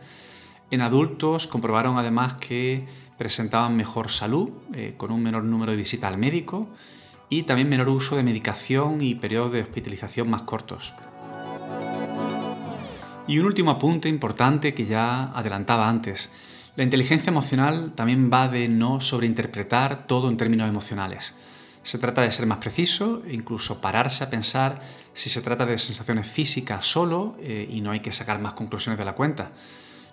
En 0.71 0.83
adultos 0.83 1.47
comprobaron 1.47 1.99
además 1.99 2.35
que 2.35 2.87
presentaban 3.17 3.77
mejor 3.77 4.11
salud, 4.11 4.51
eh, 4.75 4.95
con 4.97 5.11
un 5.11 5.23
menor 5.23 5.45
número 5.45 5.73
de 5.73 5.79
visitas 5.79 6.13
al 6.13 6.19
médico 6.19 6.69
y 7.31 7.45
también 7.45 7.69
menor 7.69 7.89
uso 7.89 8.17
de 8.17 8.23
medicación 8.23 9.01
y 9.01 9.15
periodos 9.15 9.53
de 9.53 9.63
hospitalización 9.63 10.29
más 10.29 10.43
cortos. 10.43 10.93
Y 13.27 13.39
un 13.39 13.47
último 13.47 13.71
apunte 13.71 14.09
importante 14.09 14.75
que 14.75 14.85
ya 14.85 15.33
adelantaba 15.33 15.89
antes. 15.89 16.31
La 16.77 16.85
inteligencia 16.85 17.31
emocional 17.31 17.93
también 17.95 18.31
va 18.31 18.49
de 18.49 18.69
no 18.69 19.01
sobreinterpretar 19.01 20.07
todo 20.07 20.29
en 20.29 20.37
términos 20.37 20.69
emocionales. 20.69 21.35
Se 21.83 21.99
trata 21.99 22.23
de 22.23 22.31
ser 22.31 22.47
más 22.47 22.59
preciso, 22.59 23.23
incluso 23.29 23.81
pararse 23.81 24.23
a 24.25 24.31
pensar 24.31 24.81
si 25.15 25.29
se 25.29 25.43
trata 25.43 25.67
de 25.67 25.79
sensaciones 25.79 26.29
físicas 26.29 26.87
solo 26.87 27.37
eh, 27.41 27.69
y 27.71 27.81
no 27.81 27.91
hay 27.91 28.01
que 28.01 28.13
sacar 28.13 28.41
más 28.41 28.53
conclusiones 28.53 28.99
de 28.99 29.05
la 29.05 29.15
cuenta. 29.15 29.51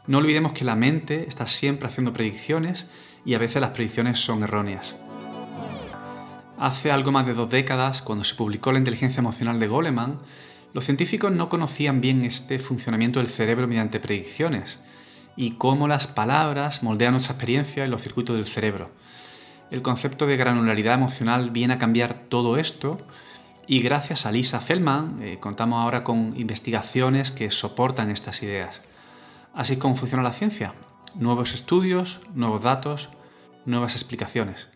No 0.07 0.17
olvidemos 0.17 0.53
que 0.53 0.65
la 0.65 0.75
mente 0.75 1.27
está 1.27 1.45
siempre 1.45 1.87
haciendo 1.87 2.13
predicciones 2.13 2.87
y 3.23 3.35
a 3.35 3.37
veces 3.37 3.61
las 3.61 3.71
predicciones 3.71 4.19
son 4.19 4.43
erróneas. 4.43 4.95
Hace 6.57 6.91
algo 6.91 7.11
más 7.11 7.27
de 7.27 7.35
dos 7.35 7.51
décadas, 7.51 8.01
cuando 8.01 8.25
se 8.25 8.35
publicó 8.35 8.71
la 8.71 8.79
inteligencia 8.79 9.19
emocional 9.19 9.59
de 9.59 9.67
Goleman, 9.67 10.19
Los 10.71 10.85
científicos 10.85 11.31
no 11.31 11.49
conocían 11.49 11.99
bien 11.99 12.23
este 12.23 12.59
funcionamiento 12.59 13.19
del 13.19 13.27
cerebro 13.27 13.67
mediante 13.67 13.99
predicciones 13.99 14.79
y 15.35 15.51
cómo 15.51 15.87
las 15.87 16.05
palabras 16.05 16.83
moldean 16.83 17.13
nuestra 17.13 17.33
experiencia 17.33 17.83
en 17.83 17.91
los 17.91 18.03
circuitos 18.03 18.35
del 18.35 18.45
cerebro. 18.45 18.91
El 19.71 19.83
concepto 19.83 20.25
de 20.25 20.35
granularidad 20.35 20.95
emocional 20.95 21.51
viene 21.51 21.75
a 21.75 21.77
cambiar 21.77 22.13
todo 22.27 22.57
esto 22.57 22.97
y 23.67 23.81
gracias 23.81 24.25
a 24.25 24.31
Lisa 24.31 24.59
Feldman 24.59 25.21
eh, 25.21 25.37
contamos 25.39 25.83
ahora 25.83 26.03
con 26.03 26.33
investigaciones 26.35 27.31
que 27.31 27.51
soportan 27.51 28.09
estas 28.09 28.41
ideas. 28.41 28.81
Así 29.53 29.73
es 29.73 29.79
como 29.79 29.95
funciona 29.95 30.23
la 30.23 30.31
ciencia. 30.31 30.73
Nuevos 31.13 31.53
estudios, 31.53 32.19
nuevos 32.33 32.63
datos, 32.63 33.09
nuevas 33.65 33.93
explicaciones. 33.93 34.71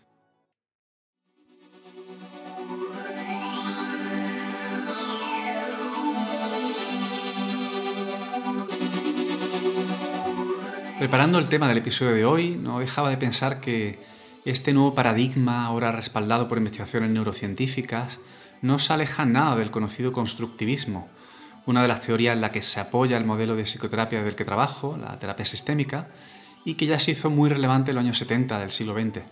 Preparando 11.00 11.40
el 11.40 11.48
tema 11.48 11.66
del 11.66 11.78
episodio 11.78 12.12
de 12.12 12.24
hoy, 12.24 12.54
no 12.54 12.78
dejaba 12.78 13.10
de 13.10 13.16
pensar 13.16 13.60
que 13.60 14.13
este 14.44 14.72
nuevo 14.72 14.94
paradigma, 14.94 15.64
ahora 15.64 15.92
respaldado 15.92 16.48
por 16.48 16.58
investigaciones 16.58 17.10
neurocientíficas, 17.10 18.20
no 18.60 18.78
se 18.78 18.92
aleja 18.92 19.24
nada 19.24 19.56
del 19.56 19.70
conocido 19.70 20.12
constructivismo, 20.12 21.08
una 21.66 21.82
de 21.82 21.88
las 21.88 22.00
teorías 22.00 22.34
en 22.34 22.40
la 22.40 22.50
que 22.50 22.62
se 22.62 22.80
apoya 22.80 23.16
el 23.16 23.24
modelo 23.24 23.56
de 23.56 23.64
psicoterapia 23.64 24.22
del 24.22 24.34
que 24.34 24.44
trabajo, 24.44 24.98
la 25.00 25.18
terapia 25.18 25.44
sistémica, 25.44 26.08
y 26.64 26.74
que 26.74 26.86
ya 26.86 26.98
se 26.98 27.12
hizo 27.12 27.30
muy 27.30 27.48
relevante 27.48 27.90
en 27.90 27.96
los 27.96 28.04
años 28.04 28.18
70 28.18 28.58
del 28.58 28.70
siglo 28.70 28.94
XX. 28.94 29.22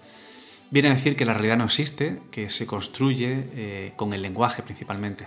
Viene 0.70 0.88
a 0.88 0.94
decir 0.94 1.16
que 1.16 1.26
la 1.26 1.34
realidad 1.34 1.58
no 1.58 1.64
existe, 1.64 2.22
que 2.30 2.48
se 2.48 2.66
construye 2.66 3.50
eh, 3.54 3.92
con 3.96 4.12
el 4.14 4.22
lenguaje 4.22 4.62
principalmente. 4.62 5.26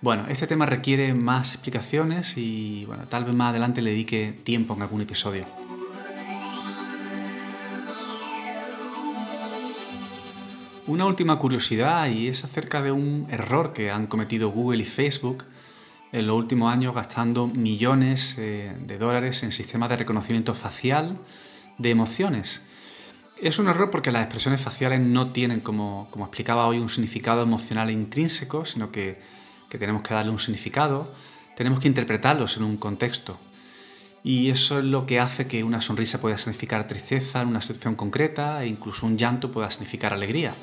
Bueno, 0.00 0.26
este 0.28 0.46
tema 0.46 0.66
requiere 0.66 1.14
más 1.14 1.52
explicaciones 1.52 2.36
y 2.36 2.84
bueno, 2.86 3.04
tal 3.08 3.24
vez 3.24 3.34
más 3.34 3.50
adelante 3.50 3.82
le 3.82 3.90
dedique 3.90 4.38
tiempo 4.44 4.74
en 4.74 4.82
algún 4.82 5.02
episodio. 5.02 5.44
Una 10.86 11.06
última 11.06 11.38
curiosidad 11.38 12.08
y 12.08 12.28
es 12.28 12.44
acerca 12.44 12.82
de 12.82 12.92
un 12.92 13.26
error 13.30 13.72
que 13.72 13.90
han 13.90 14.06
cometido 14.06 14.50
Google 14.50 14.82
y 14.82 14.84
Facebook 14.84 15.44
en 16.12 16.26
los 16.26 16.36
últimos 16.36 16.72
años 16.72 16.94
gastando 16.94 17.46
millones 17.46 18.36
eh, 18.38 18.76
de 18.78 18.98
dólares 18.98 19.42
en 19.42 19.52
sistemas 19.52 19.88
de 19.88 19.96
reconocimiento 19.96 20.54
facial 20.54 21.18
de 21.78 21.90
emociones. 21.90 22.66
Es 23.40 23.58
un 23.58 23.68
error 23.68 23.90
porque 23.90 24.12
las 24.12 24.22
expresiones 24.22 24.60
faciales 24.60 25.00
no 25.00 25.32
tienen, 25.32 25.60
como, 25.60 26.08
como 26.10 26.24
explicaba 26.26 26.66
hoy, 26.66 26.78
un 26.78 26.88
significado 26.88 27.42
emocional 27.42 27.90
intrínseco, 27.90 28.64
sino 28.64 28.92
que 28.92 29.18
que 29.74 29.78
tenemos 29.78 30.02
que 30.02 30.14
darle 30.14 30.30
un 30.30 30.38
significado, 30.38 31.12
tenemos 31.56 31.80
que 31.80 31.88
interpretarlos 31.88 32.56
en 32.56 32.62
un 32.62 32.76
contexto. 32.76 33.40
Y 34.24 34.50
eso 34.50 34.78
es 34.78 34.84
lo 34.84 35.06
que 35.06 35.20
hace 35.20 35.46
que 35.46 35.62
una 35.62 35.80
sonrisa 35.80 36.20
pueda 36.20 36.38
significar 36.38 36.88
tristeza 36.88 37.42
en 37.42 37.48
una 37.48 37.60
situación 37.60 37.94
concreta 37.94 38.64
e 38.64 38.66
incluso 38.66 39.06
un 39.06 39.16
llanto 39.16 39.52
pueda 39.52 39.70
significar 39.70 40.12
alegría. 40.12 40.54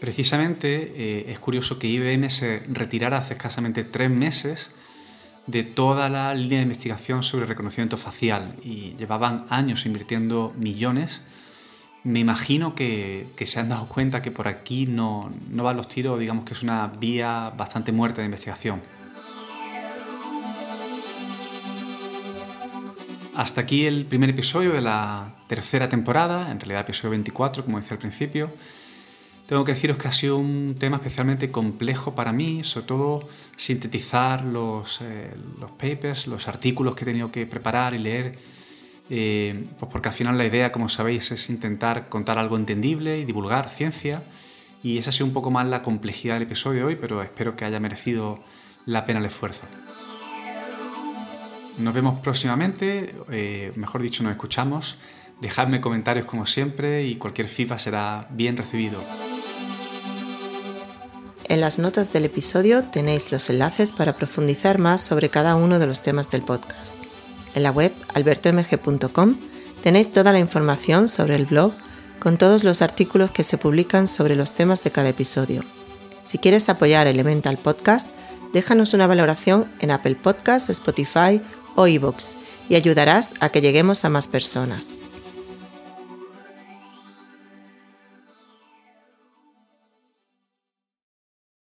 Precisamente 0.00 0.92
eh, 0.96 1.30
es 1.30 1.38
curioso 1.38 1.78
que 1.78 1.86
IBM 1.86 2.28
se 2.30 2.64
retirara 2.68 3.18
hace 3.18 3.34
escasamente 3.34 3.84
tres 3.84 4.10
meses 4.10 4.70
de 5.46 5.62
toda 5.62 6.08
la 6.08 6.34
línea 6.34 6.58
de 6.58 6.64
investigación 6.64 7.22
sobre 7.22 7.46
reconocimiento 7.46 7.96
facial 7.96 8.56
y 8.64 8.96
llevaban 8.96 9.36
años 9.48 9.86
invirtiendo 9.86 10.52
millones 10.58 11.22
me 12.06 12.20
imagino 12.20 12.76
que, 12.76 13.26
se 13.44 13.58
han 13.58 13.68
dado 13.68 13.88
cuenta 13.88 14.22
que 14.22 14.30
por 14.30 14.46
aquí 14.46 14.86
no, 14.86 15.32
no 15.50 15.64
van 15.64 15.76
los 15.76 15.88
tiros, 15.88 16.20
digamos 16.20 16.44
que 16.44 16.54
es 16.54 16.62
una 16.62 16.86
vía 16.86 17.52
bastante 17.56 17.90
muerta 17.90 18.20
de 18.20 18.26
investigación. 18.26 18.80
Hasta 23.36 23.60
aquí 23.60 23.84
el 23.84 24.06
primer 24.06 24.30
episodio 24.30 24.72
de 24.72 24.80
la 24.80 25.34
tercera 25.46 25.86
temporada, 25.88 26.50
en 26.50 26.58
realidad 26.58 26.80
episodio 26.80 27.10
24, 27.10 27.66
como 27.66 27.76
decía 27.76 27.92
al 27.92 27.98
principio. 27.98 28.50
Tengo 29.44 29.62
que 29.62 29.72
deciros 29.72 29.98
que 29.98 30.08
ha 30.08 30.12
sido 30.12 30.38
un 30.38 30.76
tema 30.78 30.96
especialmente 30.96 31.50
complejo 31.50 32.14
para 32.14 32.32
mí, 32.32 32.64
sobre 32.64 32.86
todo 32.86 33.28
sintetizar 33.54 34.42
los, 34.42 35.02
eh, 35.02 35.34
los 35.60 35.70
papers, 35.72 36.28
los 36.28 36.48
artículos 36.48 36.94
que 36.94 37.04
he 37.04 37.08
tenido 37.08 37.30
que 37.30 37.44
preparar 37.44 37.92
y 37.92 37.98
leer 37.98 38.38
eh, 39.10 39.66
pues 39.78 39.92
porque 39.92 40.08
al 40.08 40.14
final 40.14 40.38
la 40.38 40.46
idea, 40.46 40.72
como 40.72 40.88
sabéis, 40.88 41.30
es 41.30 41.50
intentar 41.50 42.08
contar 42.08 42.38
algo 42.38 42.56
entendible 42.56 43.18
y 43.18 43.26
divulgar 43.26 43.68
ciencia. 43.68 44.22
Y 44.82 44.96
esa 44.96 45.10
ha 45.10 45.12
sido 45.12 45.26
un 45.26 45.34
poco 45.34 45.50
más 45.50 45.66
la 45.66 45.82
complejidad 45.82 46.36
del 46.36 46.44
episodio 46.44 46.80
de 46.80 46.86
hoy, 46.86 46.96
pero 46.96 47.22
espero 47.22 47.54
que 47.54 47.66
haya 47.66 47.80
merecido 47.80 48.42
la 48.86 49.04
pena 49.04 49.20
el 49.20 49.26
esfuerzo. 49.26 49.66
Nos 51.78 51.92
vemos 51.92 52.20
próximamente, 52.20 53.14
eh, 53.30 53.72
mejor 53.76 54.02
dicho, 54.02 54.22
nos 54.22 54.32
escuchamos. 54.32 54.96
Dejadme 55.40 55.82
comentarios 55.82 56.24
como 56.24 56.46
siempre 56.46 57.04
y 57.04 57.16
cualquier 57.16 57.48
feedback 57.48 57.78
será 57.78 58.26
bien 58.30 58.56
recibido. 58.56 59.02
En 61.48 61.60
las 61.60 61.78
notas 61.78 62.12
del 62.12 62.24
episodio 62.24 62.84
tenéis 62.84 63.30
los 63.30 63.50
enlaces 63.50 63.92
para 63.92 64.14
profundizar 64.14 64.78
más 64.78 65.00
sobre 65.02 65.28
cada 65.28 65.54
uno 65.54 65.78
de 65.78 65.86
los 65.86 66.02
temas 66.02 66.30
del 66.30 66.42
podcast. 66.42 67.02
En 67.54 67.62
la 67.62 67.70
web 67.70 67.92
albertomg.com 68.14 69.36
tenéis 69.82 70.10
toda 70.10 70.32
la 70.32 70.38
información 70.38 71.06
sobre 71.06 71.36
el 71.36 71.44
blog 71.44 71.74
con 72.18 72.38
todos 72.38 72.64
los 72.64 72.82
artículos 72.82 73.30
que 73.30 73.44
se 73.44 73.58
publican 73.58 74.08
sobre 74.08 74.34
los 74.34 74.54
temas 74.54 74.82
de 74.82 74.90
cada 74.90 75.10
episodio. 75.10 75.62
Si 76.24 76.38
quieres 76.38 76.68
apoyar 76.68 77.06
Elemental 77.06 77.58
Podcast, 77.58 78.10
déjanos 78.52 78.94
una 78.94 79.06
valoración 79.06 79.70
en 79.80 79.92
Apple 79.92 80.16
Podcasts, 80.16 80.70
Spotify 80.70 81.40
o 81.76 81.86
iVoox 81.86 82.34
y 82.68 82.74
ayudarás 82.74 83.34
a 83.40 83.50
que 83.50 83.60
lleguemos 83.60 84.04
a 84.04 84.08
más 84.08 84.26
personas. 84.26 84.98